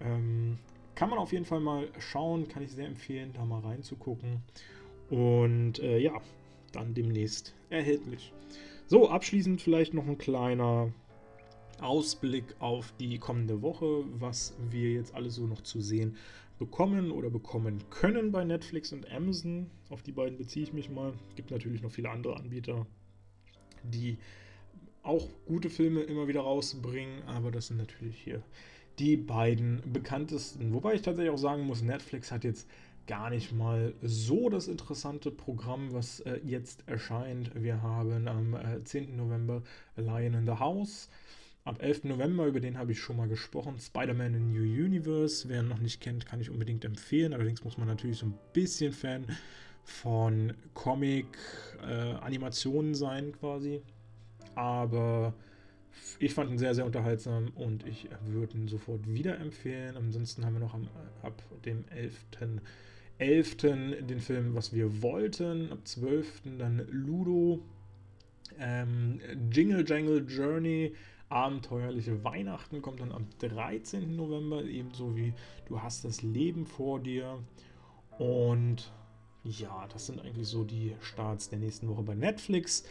Ähm, 0.00 0.58
kann 0.96 1.10
man 1.10 1.18
auf 1.18 1.32
jeden 1.32 1.44
Fall 1.44 1.60
mal 1.60 1.88
schauen, 1.98 2.48
kann 2.48 2.64
ich 2.64 2.72
sehr 2.72 2.86
empfehlen, 2.86 3.32
da 3.34 3.44
mal 3.44 3.60
reinzugucken. 3.60 4.40
Und 5.10 5.78
äh, 5.78 5.98
ja, 5.98 6.20
dann 6.72 6.94
demnächst 6.94 7.54
erhältlich. 7.70 8.32
So, 8.88 9.08
abschließend 9.08 9.60
vielleicht 9.60 9.94
noch 9.94 10.06
ein 10.06 10.18
kleiner 10.18 10.92
Ausblick 11.80 12.44
auf 12.58 12.92
die 12.98 13.18
kommende 13.18 13.62
Woche, 13.62 14.04
was 14.18 14.56
wir 14.70 14.92
jetzt 14.92 15.14
alles 15.14 15.36
so 15.36 15.46
noch 15.46 15.60
zu 15.60 15.80
sehen 15.80 16.16
bekommen 16.58 17.10
oder 17.10 17.28
bekommen 17.28 17.84
können 17.90 18.32
bei 18.32 18.44
Netflix 18.44 18.92
und 18.92 19.10
Amazon. 19.12 19.70
Auf 19.90 20.02
die 20.02 20.12
beiden 20.12 20.38
beziehe 20.38 20.64
ich 20.64 20.72
mich 20.72 20.88
mal. 20.88 21.12
Es 21.28 21.36
gibt 21.36 21.50
natürlich 21.50 21.82
noch 21.82 21.90
viele 21.90 22.08
andere 22.08 22.36
Anbieter, 22.36 22.86
die 23.82 24.16
auch 25.02 25.28
gute 25.44 25.68
Filme 25.68 26.00
immer 26.00 26.26
wieder 26.26 26.40
rausbringen, 26.40 27.22
aber 27.24 27.50
das 27.50 27.66
sind 27.66 27.76
natürlich 27.76 28.16
hier 28.16 28.42
die 28.98 29.16
beiden 29.16 29.80
bekanntesten. 29.92 30.72
Wobei 30.72 30.94
ich 30.94 31.02
tatsächlich 31.02 31.32
auch 31.32 31.38
sagen 31.38 31.64
muss, 31.64 31.82
Netflix 31.82 32.32
hat 32.32 32.44
jetzt 32.44 32.66
gar 33.06 33.30
nicht 33.30 33.52
mal 33.52 33.94
so 34.02 34.48
das 34.48 34.66
interessante 34.68 35.30
Programm, 35.30 35.92
was 35.92 36.20
äh, 36.20 36.40
jetzt 36.44 36.88
erscheint. 36.88 37.50
Wir 37.54 37.82
haben 37.82 38.26
am 38.28 38.54
äh, 38.54 38.82
10. 38.82 39.14
November 39.16 39.62
Lion 39.96 40.32
in 40.34 40.46
the 40.46 40.58
House. 40.58 41.10
Ab 41.64 41.82
11. 41.82 42.04
November, 42.04 42.46
über 42.46 42.60
den 42.60 42.78
habe 42.78 42.92
ich 42.92 43.00
schon 43.00 43.16
mal 43.16 43.26
gesprochen, 43.28 43.76
Spider-Man 43.78 44.34
in 44.34 44.52
New 44.52 44.62
Universe. 44.62 45.48
Wer 45.48 45.62
ihn 45.62 45.68
noch 45.68 45.80
nicht 45.80 46.00
kennt, 46.00 46.26
kann 46.26 46.40
ich 46.40 46.50
unbedingt 46.50 46.84
empfehlen. 46.84 47.32
Allerdings 47.32 47.64
muss 47.64 47.76
man 47.76 47.88
natürlich 47.88 48.18
so 48.18 48.26
ein 48.26 48.38
bisschen 48.52 48.92
Fan 48.92 49.26
von 49.82 50.52
Comic-Animationen 50.74 52.92
äh, 52.92 52.96
sein 52.96 53.32
quasi. 53.32 53.82
Aber 54.54 55.34
ich 56.18 56.34
fand 56.34 56.50
ihn 56.50 56.58
sehr, 56.58 56.74
sehr 56.74 56.86
unterhaltsam 56.86 57.48
und 57.54 57.86
ich 57.86 58.08
würde 58.26 58.56
ihn 58.56 58.68
sofort 58.68 59.06
wieder 59.06 59.38
empfehlen. 59.38 59.96
Ansonsten 59.96 60.44
haben 60.44 60.54
wir 60.54 60.60
noch 60.60 60.74
am, 60.74 60.88
ab 61.22 61.42
dem 61.64 61.84
11.11. 62.38 62.60
11. 63.18 63.56
den 64.06 64.20
Film 64.20 64.54
Was 64.54 64.72
wir 64.72 65.02
wollten. 65.02 65.72
Ab 65.72 65.80
12. 65.84 66.42
dann 66.58 66.86
Ludo. 66.90 67.62
Ähm, 68.58 69.20
Jingle 69.50 69.84
Jangle 69.86 70.24
Journey. 70.28 70.94
Abenteuerliche 71.28 72.22
Weihnachten 72.22 72.82
kommt 72.82 73.00
dann 73.00 73.10
am 73.10 73.26
13. 73.40 74.14
November, 74.14 74.62
ebenso 74.62 75.16
wie 75.16 75.34
Du 75.66 75.82
hast 75.82 76.04
das 76.04 76.22
Leben 76.22 76.66
vor 76.66 77.00
dir. 77.00 77.42
Und 78.18 78.92
ja, 79.42 79.86
das 79.92 80.06
sind 80.06 80.20
eigentlich 80.20 80.46
so 80.48 80.62
die 80.62 80.94
Starts 81.00 81.48
der 81.48 81.58
nächsten 81.58 81.88
Woche 81.88 82.02
bei 82.02 82.14
Netflix. 82.14 82.84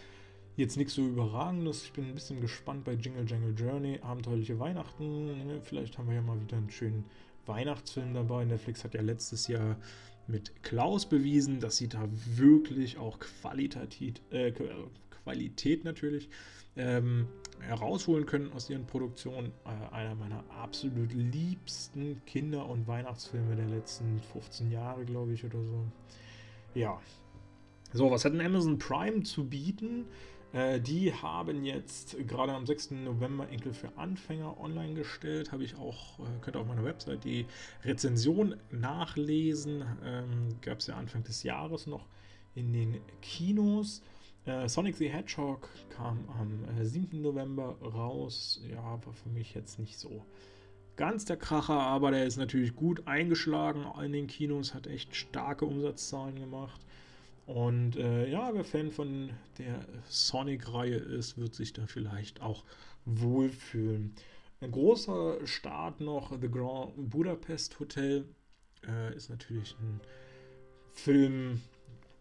Jetzt 0.57 0.77
nichts 0.77 0.93
so 0.93 1.05
Überragendes. 1.05 1.83
Ich 1.83 1.91
bin 1.91 2.05
ein 2.05 2.13
bisschen 2.13 2.39
gespannt 2.39 2.85
bei 2.85 2.93
Jingle 2.93 3.25
Jangle 3.27 3.53
Journey. 3.53 3.99
Abenteuerliche 4.01 4.57
Weihnachten. 4.57 5.47
Ne, 5.47 5.59
vielleicht 5.61 5.97
haben 5.97 6.07
wir 6.07 6.15
ja 6.15 6.21
mal 6.21 6.39
wieder 6.39 6.55
einen 6.55 6.69
schönen 6.69 7.03
Weihnachtsfilm 7.45 8.13
dabei. 8.13 8.45
Netflix 8.45 8.85
hat 8.85 8.93
ja 8.93 9.01
letztes 9.01 9.47
Jahr 9.47 9.75
mit 10.27 10.63
Klaus 10.63 11.07
bewiesen, 11.07 11.59
dass 11.59 11.75
sie 11.75 11.89
da 11.89 12.07
wirklich 12.37 12.97
auch 12.97 13.19
qualitativ, 13.19 14.15
äh, 14.31 14.53
Qualität 15.23 15.83
natürlich 15.83 16.29
ähm, 16.77 17.27
herausholen 17.59 18.25
können 18.25 18.53
aus 18.53 18.69
ihren 18.69 18.85
Produktionen. 18.85 19.51
Äh, 19.65 19.93
einer 19.93 20.15
meiner 20.15 20.41
absolut 20.49 21.11
liebsten 21.11 22.21
Kinder- 22.25 22.65
und 22.65 22.87
Weihnachtsfilme 22.87 23.57
der 23.57 23.67
letzten 23.67 24.21
15 24.31 24.71
Jahre, 24.71 25.03
glaube 25.03 25.33
ich, 25.33 25.43
oder 25.43 25.61
so. 25.61 25.85
Ja. 26.75 27.01
So, 27.91 28.09
was 28.09 28.23
hat 28.23 28.33
denn 28.33 28.41
Amazon 28.41 28.77
Prime 28.77 29.23
zu 29.23 29.47
bieten? 29.47 30.05
Äh, 30.55 30.79
die 30.79 31.13
haben 31.13 31.65
jetzt 31.65 32.15
gerade 32.27 32.53
am 32.53 32.65
6. 32.65 32.91
November 32.91 33.49
Enkel 33.49 33.73
für 33.73 33.97
Anfänger 33.97 34.57
online 34.57 34.93
gestellt. 34.93 35.51
Habe 35.51 35.65
ich 35.65 35.75
auch, 35.75 36.19
äh, 36.19 36.23
könnt 36.39 36.55
ihr 36.55 36.61
auf 36.61 36.67
meiner 36.67 36.85
Website 36.85 37.25
die 37.25 37.45
Rezension 37.83 38.55
nachlesen. 38.71 39.83
Ähm, 40.01 40.55
Gab 40.61 40.79
es 40.79 40.87
ja 40.87 40.95
Anfang 40.95 41.23
des 41.23 41.43
Jahres 41.43 41.87
noch 41.87 42.07
in 42.55 42.71
den 42.71 43.01
Kinos. 43.21 44.01
Äh, 44.45 44.69
Sonic 44.69 44.95
the 44.95 45.09
Hedgehog 45.09 45.67
kam 45.89 46.19
am 46.39 46.63
äh, 46.79 46.85
7. 46.85 47.21
November 47.21 47.75
raus. 47.81 48.61
Ja, 48.71 48.81
war 48.81 49.13
für 49.13 49.29
mich 49.29 49.55
jetzt 49.55 49.77
nicht 49.77 49.99
so 49.99 50.23
ganz 50.95 51.25
der 51.25 51.35
Kracher, 51.35 51.81
aber 51.81 52.11
der 52.11 52.25
ist 52.25 52.37
natürlich 52.37 52.77
gut 52.77 53.05
eingeschlagen 53.07 53.85
in 54.01 54.13
den 54.13 54.27
Kinos, 54.27 54.73
hat 54.73 54.87
echt 54.87 55.17
starke 55.17 55.65
Umsatzzahlen 55.65 56.39
gemacht. 56.39 56.79
Und 57.45 57.95
äh, 57.95 58.27
ja, 58.27 58.53
wer 58.53 58.63
Fan 58.63 58.91
von 58.91 59.29
der 59.59 59.85
Sonic-Reihe 60.07 60.95
ist, 60.95 61.37
wird 61.37 61.53
sich 61.53 61.73
da 61.73 61.85
vielleicht 61.85 62.41
auch 62.41 62.63
wohlfühlen. 63.05 64.15
Ein 64.61 64.71
großer 64.71 65.45
Start 65.45 66.01
noch, 66.01 66.31
The 66.41 66.49
Grand 66.49 66.93
Budapest 67.09 67.79
Hotel, 67.79 68.25
äh, 68.87 69.15
ist 69.15 69.29
natürlich 69.29 69.75
ein 69.79 70.01
Film, 70.91 71.61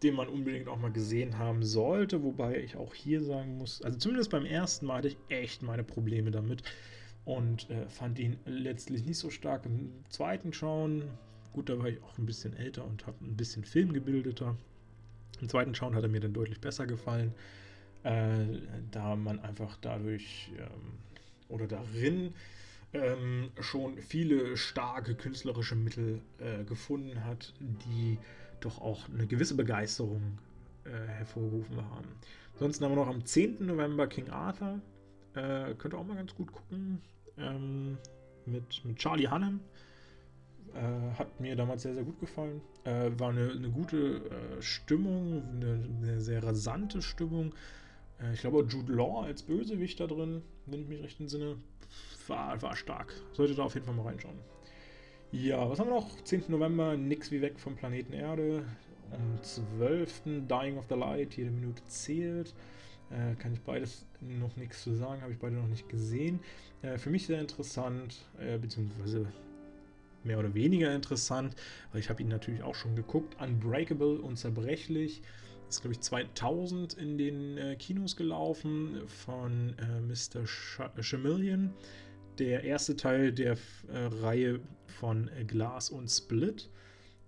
den 0.03 0.15
man 0.15 0.27
unbedingt 0.27 0.67
auch 0.67 0.77
mal 0.77 0.91
gesehen 0.91 1.39
haben 1.39 1.63
sollte, 1.63 2.23
wobei 2.23 2.59
ich 2.59 2.75
auch 2.75 2.93
hier 2.93 3.23
sagen 3.23 3.57
muss, 3.57 3.81
also 3.81 3.97
zumindest 3.97 4.29
beim 4.29 4.45
ersten 4.45 4.85
Mal 4.85 4.97
hatte 4.97 5.07
ich 5.07 5.17
echt 5.29 5.63
meine 5.63 5.83
Probleme 5.83 6.29
damit 6.29 6.61
und 7.23 7.69
äh, 7.71 7.87
fand 7.89 8.19
ihn 8.19 8.37
letztlich 8.45 9.05
nicht 9.05 9.17
so 9.17 9.31
stark 9.31 9.65
im 9.65 9.91
zweiten 10.09 10.53
Schauen. 10.53 11.03
Gut, 11.53 11.69
da 11.69 11.79
war 11.79 11.87
ich 11.87 12.03
auch 12.03 12.17
ein 12.17 12.25
bisschen 12.25 12.55
älter 12.55 12.85
und 12.85 13.07
habe 13.07 13.23
ein 13.25 13.35
bisschen 13.35 13.63
filmgebildeter. 13.63 14.55
Im 15.41 15.49
zweiten 15.49 15.75
Schauen 15.75 15.95
hat 15.95 16.03
er 16.03 16.09
mir 16.09 16.21
dann 16.21 16.33
deutlich 16.33 16.59
besser 16.61 16.85
gefallen. 16.87 17.33
äh, 18.03 18.45
da 18.91 19.15
man 19.15 19.39
einfach 19.39 19.77
dadurch 19.81 20.51
ähm, 20.57 20.99
oder 21.49 21.67
darin 21.67 22.33
ähm, 22.93 23.49
schon 23.59 23.97
viele 23.97 24.57
starke 24.57 25.15
künstlerische 25.15 25.75
Mittel 25.75 26.21
äh, 26.39 26.63
gefunden 26.63 27.25
hat, 27.25 27.53
die 27.59 28.17
doch 28.59 28.79
auch 28.79 29.09
eine 29.09 29.27
gewisse 29.27 29.55
Begeisterung 29.55 30.37
äh, 30.85 30.91
hervorgerufen 30.91 31.77
haben. 31.77 32.07
Ansonsten 32.53 32.85
haben 32.85 32.91
wir 32.91 32.97
noch 32.97 33.07
am 33.07 33.25
10. 33.25 33.65
November 33.65 34.07
King 34.07 34.29
Arthur. 34.29 34.79
Äh, 35.33 35.73
könnt 35.73 35.93
ihr 35.93 35.97
auch 35.97 36.05
mal 36.05 36.15
ganz 36.15 36.33
gut 36.35 36.51
gucken. 36.51 37.01
Ähm, 37.37 37.97
mit, 38.45 38.85
mit 38.85 38.97
Charlie 38.97 39.27
Hunnam. 39.27 39.59
Äh, 40.75 41.17
hat 41.17 41.39
mir 41.39 41.55
damals 41.55 41.83
sehr, 41.83 41.93
sehr 41.93 42.03
gut 42.03 42.19
gefallen. 42.19 42.61
Äh, 42.83 43.09
war 43.17 43.29
eine, 43.29 43.51
eine 43.51 43.69
gute 43.69 44.17
äh, 44.57 44.61
Stimmung, 44.61 45.41
eine, 45.55 45.87
eine, 46.01 46.19
sehr 46.19 46.43
rasante 46.43 47.01
Stimmung. 47.01 47.53
Äh, 48.21 48.33
ich 48.33 48.41
glaube, 48.41 48.65
Jude 48.67 48.91
Law 48.91 49.23
als 49.23 49.43
Bösewicht 49.43 50.01
da 50.01 50.07
drin, 50.07 50.41
wenn 50.65 50.81
ich 50.81 50.87
mich 50.89 51.01
recht 51.01 51.19
entsinne, 51.21 51.55
war, 52.27 52.61
war 52.61 52.75
stark. 52.75 53.13
Solltet 53.31 53.57
ihr 53.57 53.63
auf 53.63 53.73
jeden 53.73 53.85
Fall 53.85 53.95
mal 53.95 54.05
reinschauen. 54.05 54.37
Ja, 55.31 55.69
was 55.69 55.79
haben 55.79 55.89
wir 55.89 55.95
noch? 55.95 56.23
10. 56.23 56.45
November, 56.49 56.97
nix 56.97 57.31
wie 57.31 57.41
weg 57.41 57.57
vom 57.57 57.75
Planeten 57.75 58.11
Erde. 58.11 58.65
Am 59.11 59.41
12. 59.43 60.23
Dying 60.49 60.77
of 60.77 60.85
the 60.89 60.95
Light, 60.95 61.37
jede 61.37 61.51
Minute 61.51 61.83
zählt. 61.85 62.53
Äh, 63.11 63.35
kann 63.35 63.53
ich 63.53 63.61
beides 63.61 64.05
noch 64.19 64.55
nichts 64.57 64.83
zu 64.83 64.93
sagen, 64.93 65.21
habe 65.21 65.31
ich 65.31 65.39
beide 65.39 65.55
noch 65.55 65.67
nicht 65.67 65.87
gesehen. 65.87 66.39
Äh, 66.81 66.97
für 66.97 67.09
mich 67.09 67.27
sehr 67.27 67.39
interessant, 67.39 68.25
äh, 68.39 68.57
beziehungsweise 68.57 69.27
mehr 70.25 70.39
oder 70.39 70.53
weniger 70.53 70.93
interessant, 70.93 71.55
weil 71.91 72.01
ich 72.01 72.09
habe 72.09 72.21
ihn 72.21 72.27
natürlich 72.27 72.63
auch 72.63 72.75
schon 72.75 72.95
geguckt. 72.95 73.39
Unbreakable, 73.41 74.19
unzerbrechlich. 74.19 75.21
Ist, 75.69 75.81
glaube 75.81 75.93
ich, 75.93 76.01
2000 76.01 76.93
in 76.93 77.17
den 77.17 77.57
äh, 77.57 77.75
Kinos 77.75 78.15
gelaufen 78.15 79.01
von 79.07 79.75
äh, 79.79 80.01
Mr. 80.01 80.45
Chameleon. 81.01 81.73
Der 82.37 82.63
erste 82.63 82.95
Teil 82.95 83.31
der 83.31 83.53
äh, 83.53 83.97
Reihe 84.21 84.59
von 84.85 85.29
Glass 85.47 85.89
und 85.89 86.09
Split 86.09 86.69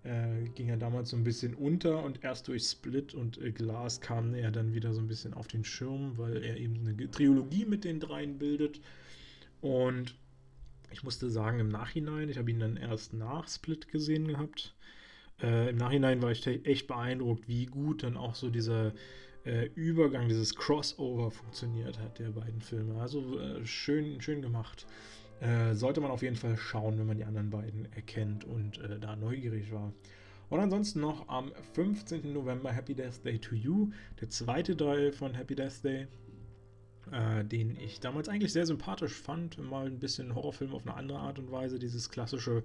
äh, 0.03 0.47
ging 0.55 0.69
er 0.69 0.77
damals 0.77 1.09
so 1.09 1.17
ein 1.17 1.23
bisschen 1.23 1.53
unter 1.53 2.03
und 2.03 2.23
erst 2.23 2.47
durch 2.47 2.63
Split 2.63 3.13
und 3.13 3.41
äh, 3.41 3.51
Glass 3.51 3.99
kam 3.99 4.33
er 4.33 4.51
dann 4.51 4.73
wieder 4.73 4.93
so 4.93 5.01
ein 5.01 5.07
bisschen 5.07 5.33
auf 5.33 5.47
den 5.47 5.63
Schirm, 5.63 6.17
weil 6.17 6.43
er 6.43 6.57
eben 6.57 6.79
eine 6.79 7.11
Trilogie 7.11 7.65
mit 7.65 7.83
den 7.83 7.99
dreien 7.99 8.37
bildet. 8.37 8.79
Und 9.61 10.15
ich 10.91 11.03
musste 11.03 11.29
sagen, 11.29 11.59
im 11.59 11.69
Nachhinein, 11.69 12.29
ich 12.29 12.37
habe 12.37 12.49
ihn 12.51 12.59
dann 12.59 12.77
erst 12.77 13.13
nach 13.13 13.47
Split 13.47 13.89
gesehen 13.89 14.27
gehabt. 14.27 14.75
Äh, 15.41 15.69
Im 15.69 15.77
Nachhinein 15.77 16.21
war 16.21 16.31
ich 16.31 16.45
echt 16.47 16.87
beeindruckt, 16.87 17.47
wie 17.47 17.65
gut 17.65 18.03
dann 18.03 18.17
auch 18.17 18.35
so 18.35 18.49
dieser 18.49 18.93
äh, 19.45 19.69
Übergang, 19.75 20.27
dieses 20.27 20.55
Crossover 20.55 21.31
funktioniert 21.31 21.99
hat, 21.99 22.19
der 22.19 22.29
beiden 22.29 22.61
Filme. 22.61 22.99
Also 23.01 23.39
äh, 23.39 23.65
schön, 23.65 24.21
schön 24.21 24.41
gemacht. 24.41 24.85
Äh, 25.39 25.75
sollte 25.75 26.01
man 26.01 26.09
auf 26.09 26.23
jeden 26.23 26.35
Fall 26.35 26.57
schauen, 26.57 26.97
wenn 26.97 27.05
man 27.05 27.17
die 27.17 27.25
anderen 27.25 27.51
beiden 27.51 27.91
erkennt 27.93 28.43
und 28.43 28.79
äh, 28.79 28.99
da 28.99 29.15
neugierig 29.15 29.71
war. 29.71 29.93
Und 30.49 30.59
ansonsten 30.59 31.01
noch 31.01 31.27
am 31.27 31.51
15. 31.73 32.33
November 32.33 32.71
Happy 32.71 32.95
Death 32.95 33.23
Day 33.23 33.37
to 33.37 33.53
You, 33.53 33.91
der 34.19 34.29
zweite 34.29 34.75
Teil 34.75 35.11
von 35.11 35.33
Happy 35.33 35.55
Death 35.55 35.83
Day, 35.83 36.07
äh, 37.11 37.43
den 37.43 37.77
ich 37.77 37.99
damals 37.99 38.29
eigentlich 38.29 38.53
sehr 38.53 38.65
sympathisch 38.65 39.13
fand. 39.13 39.57
Mal 39.57 39.87
ein 39.87 39.99
bisschen 39.99 40.35
Horrorfilm 40.35 40.73
auf 40.73 40.85
eine 40.85 40.95
andere 40.95 41.19
Art 41.19 41.39
und 41.39 41.51
Weise. 41.51 41.79
Dieses 41.79 42.09
klassische 42.09 42.63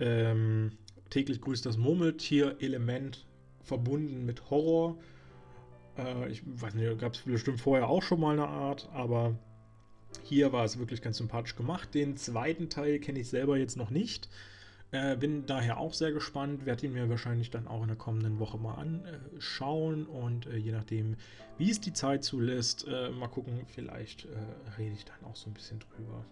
ähm, 0.00 0.72
täglich 1.10 1.40
grüßt 1.40 1.64
das 1.64 1.76
Murmeltier-Element 1.76 3.26
verbunden 3.62 4.24
mit 4.26 4.50
Horror. 4.50 4.98
Äh, 5.96 6.30
ich 6.30 6.42
weiß 6.44 6.74
nicht, 6.74 6.98
gab 6.98 7.14
es 7.14 7.20
bestimmt 7.20 7.60
vorher 7.60 7.88
auch 7.88 8.02
schon 8.02 8.20
mal 8.20 8.32
eine 8.32 8.48
Art, 8.48 8.88
aber 8.92 9.38
hier 10.22 10.52
war 10.52 10.64
es 10.64 10.78
wirklich 10.78 11.02
ganz 11.02 11.18
sympathisch 11.18 11.56
gemacht. 11.56 11.94
Den 11.94 12.16
zweiten 12.16 12.68
Teil 12.68 12.98
kenne 12.98 13.20
ich 13.20 13.28
selber 13.28 13.56
jetzt 13.56 13.76
noch 13.76 13.90
nicht. 13.90 14.28
Äh, 14.94 15.16
bin 15.16 15.44
daher 15.44 15.78
auch 15.78 15.92
sehr 15.92 16.12
gespannt, 16.12 16.66
werde 16.66 16.86
ihn 16.86 16.92
mir 16.92 17.08
wahrscheinlich 17.08 17.50
dann 17.50 17.66
auch 17.66 17.82
in 17.82 17.88
der 17.88 17.96
kommenden 17.96 18.38
Woche 18.38 18.58
mal 18.58 18.74
anschauen 18.74 20.06
und 20.06 20.46
äh, 20.46 20.56
je 20.56 20.70
nachdem, 20.70 21.16
wie 21.58 21.68
es 21.68 21.80
die 21.80 21.92
Zeit 21.92 22.22
zulässt, 22.22 22.86
äh, 22.86 23.10
mal 23.10 23.26
gucken, 23.26 23.66
vielleicht 23.66 24.26
äh, 24.26 24.28
rede 24.78 24.94
ich 24.94 25.04
dann 25.04 25.28
auch 25.28 25.34
so 25.34 25.50
ein 25.50 25.52
bisschen 25.54 25.80
drüber. 25.80 26.24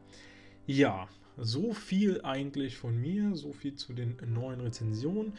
Ja, 0.66 1.08
so 1.36 1.72
viel 1.72 2.20
eigentlich 2.22 2.76
von 2.76 3.00
mir, 3.00 3.34
so 3.36 3.52
viel 3.52 3.74
zu 3.74 3.92
den 3.94 4.16
neuen 4.26 4.60
Rezensionen. 4.60 5.34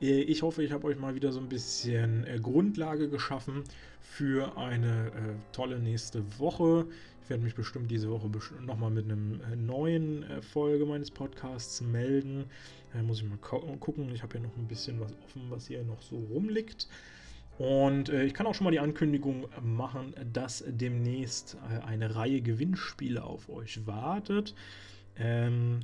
Äh, 0.00 0.20
ich 0.22 0.42
hoffe, 0.42 0.62
ich 0.62 0.72
habe 0.72 0.86
euch 0.86 0.98
mal 0.98 1.14
wieder 1.14 1.32
so 1.32 1.40
ein 1.40 1.48
bisschen 1.48 2.24
äh, 2.26 2.38
Grundlage 2.40 3.08
geschaffen 3.08 3.64
für 4.00 4.56
eine 4.56 5.12
tolle 5.52 5.78
nächste 5.80 6.22
Woche. 6.38 6.86
Ich 7.22 7.30
werde 7.30 7.44
mich 7.44 7.54
bestimmt 7.54 7.90
diese 7.90 8.08
Woche 8.10 8.30
nochmal 8.62 8.90
mit 8.90 9.04
einem 9.04 9.40
äh, 9.42 9.56
neuen 9.56 10.22
äh, 10.24 10.42
Folge 10.42 10.86
meines 10.86 11.10
Podcasts 11.10 11.80
melden. 11.80 12.46
Da 12.92 13.02
muss 13.02 13.18
ich 13.18 13.28
mal 13.28 13.36
gucken. 13.36 14.10
Ich 14.14 14.22
habe 14.22 14.38
ja 14.38 14.44
noch 14.44 14.56
ein 14.56 14.66
bisschen 14.66 15.00
was 15.00 15.12
offen, 15.24 15.42
was 15.50 15.66
hier 15.66 15.84
noch 15.84 16.00
so 16.02 16.16
rumliegt. 16.16 16.88
Und 17.58 18.08
äh, 18.08 18.24
ich 18.24 18.34
kann 18.34 18.46
auch 18.46 18.54
schon 18.54 18.64
mal 18.64 18.70
die 18.70 18.78
Ankündigung 18.78 19.48
machen, 19.62 20.14
dass 20.32 20.64
demnächst 20.66 21.56
äh, 21.68 21.84
eine 21.84 22.14
Reihe 22.14 22.40
Gewinnspiele 22.40 23.24
auf 23.24 23.48
euch 23.48 23.84
wartet. 23.84 24.54
Ähm, 25.16 25.80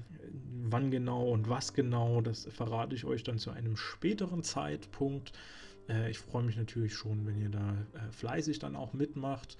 wann 0.70 0.92
genau 0.92 1.28
und 1.28 1.48
was 1.48 1.74
genau, 1.74 2.20
das 2.20 2.46
verrate 2.46 2.94
ich 2.94 3.04
euch 3.04 3.24
dann 3.24 3.38
zu 3.38 3.50
einem 3.50 3.76
späteren 3.76 4.44
Zeitpunkt. 4.44 5.32
Äh, 5.88 6.12
ich 6.12 6.18
freue 6.18 6.44
mich 6.44 6.56
natürlich 6.56 6.94
schon, 6.94 7.26
wenn 7.26 7.42
ihr 7.42 7.50
da 7.50 7.72
äh, 7.94 8.12
fleißig 8.12 8.60
dann 8.60 8.76
auch 8.76 8.92
mitmacht. 8.92 9.58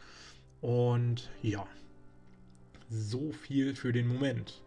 Und 0.61 1.31
ja, 1.43 1.67
so 2.91 3.33
viel 3.33 3.75
für 3.75 3.93
den 3.93 4.07
Moment. 4.07 4.63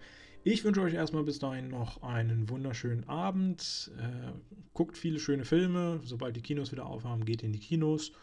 Ich 0.49 0.63
wünsche 0.63 0.79
euch 0.79 0.93
erstmal 0.93 1.25
bis 1.25 1.39
dahin 1.39 1.67
noch 1.67 2.03
einen 2.03 2.47
wunderschönen 2.47 3.03
Abend. 3.09 3.91
Äh, 3.97 4.31
guckt 4.73 4.97
viele 4.97 5.19
schöne 5.19 5.43
Filme. 5.43 5.99
Sobald 6.05 6.37
die 6.37 6.41
Kinos 6.41 6.71
wieder 6.71 6.85
aufhaben, 6.85 7.25
geht 7.25 7.43
in 7.43 7.51
die 7.51 7.59
Kinos. 7.59 8.13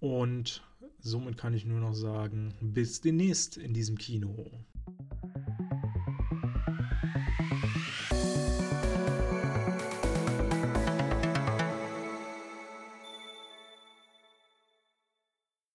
Und 0.00 0.62
somit 0.98 1.36
kann 1.36 1.52
ich 1.52 1.66
nur 1.66 1.80
noch 1.80 1.92
sagen, 1.92 2.54
bis 2.62 3.02
demnächst 3.02 3.58
in 3.58 3.74
diesem 3.74 3.98
Kino. 3.98 4.50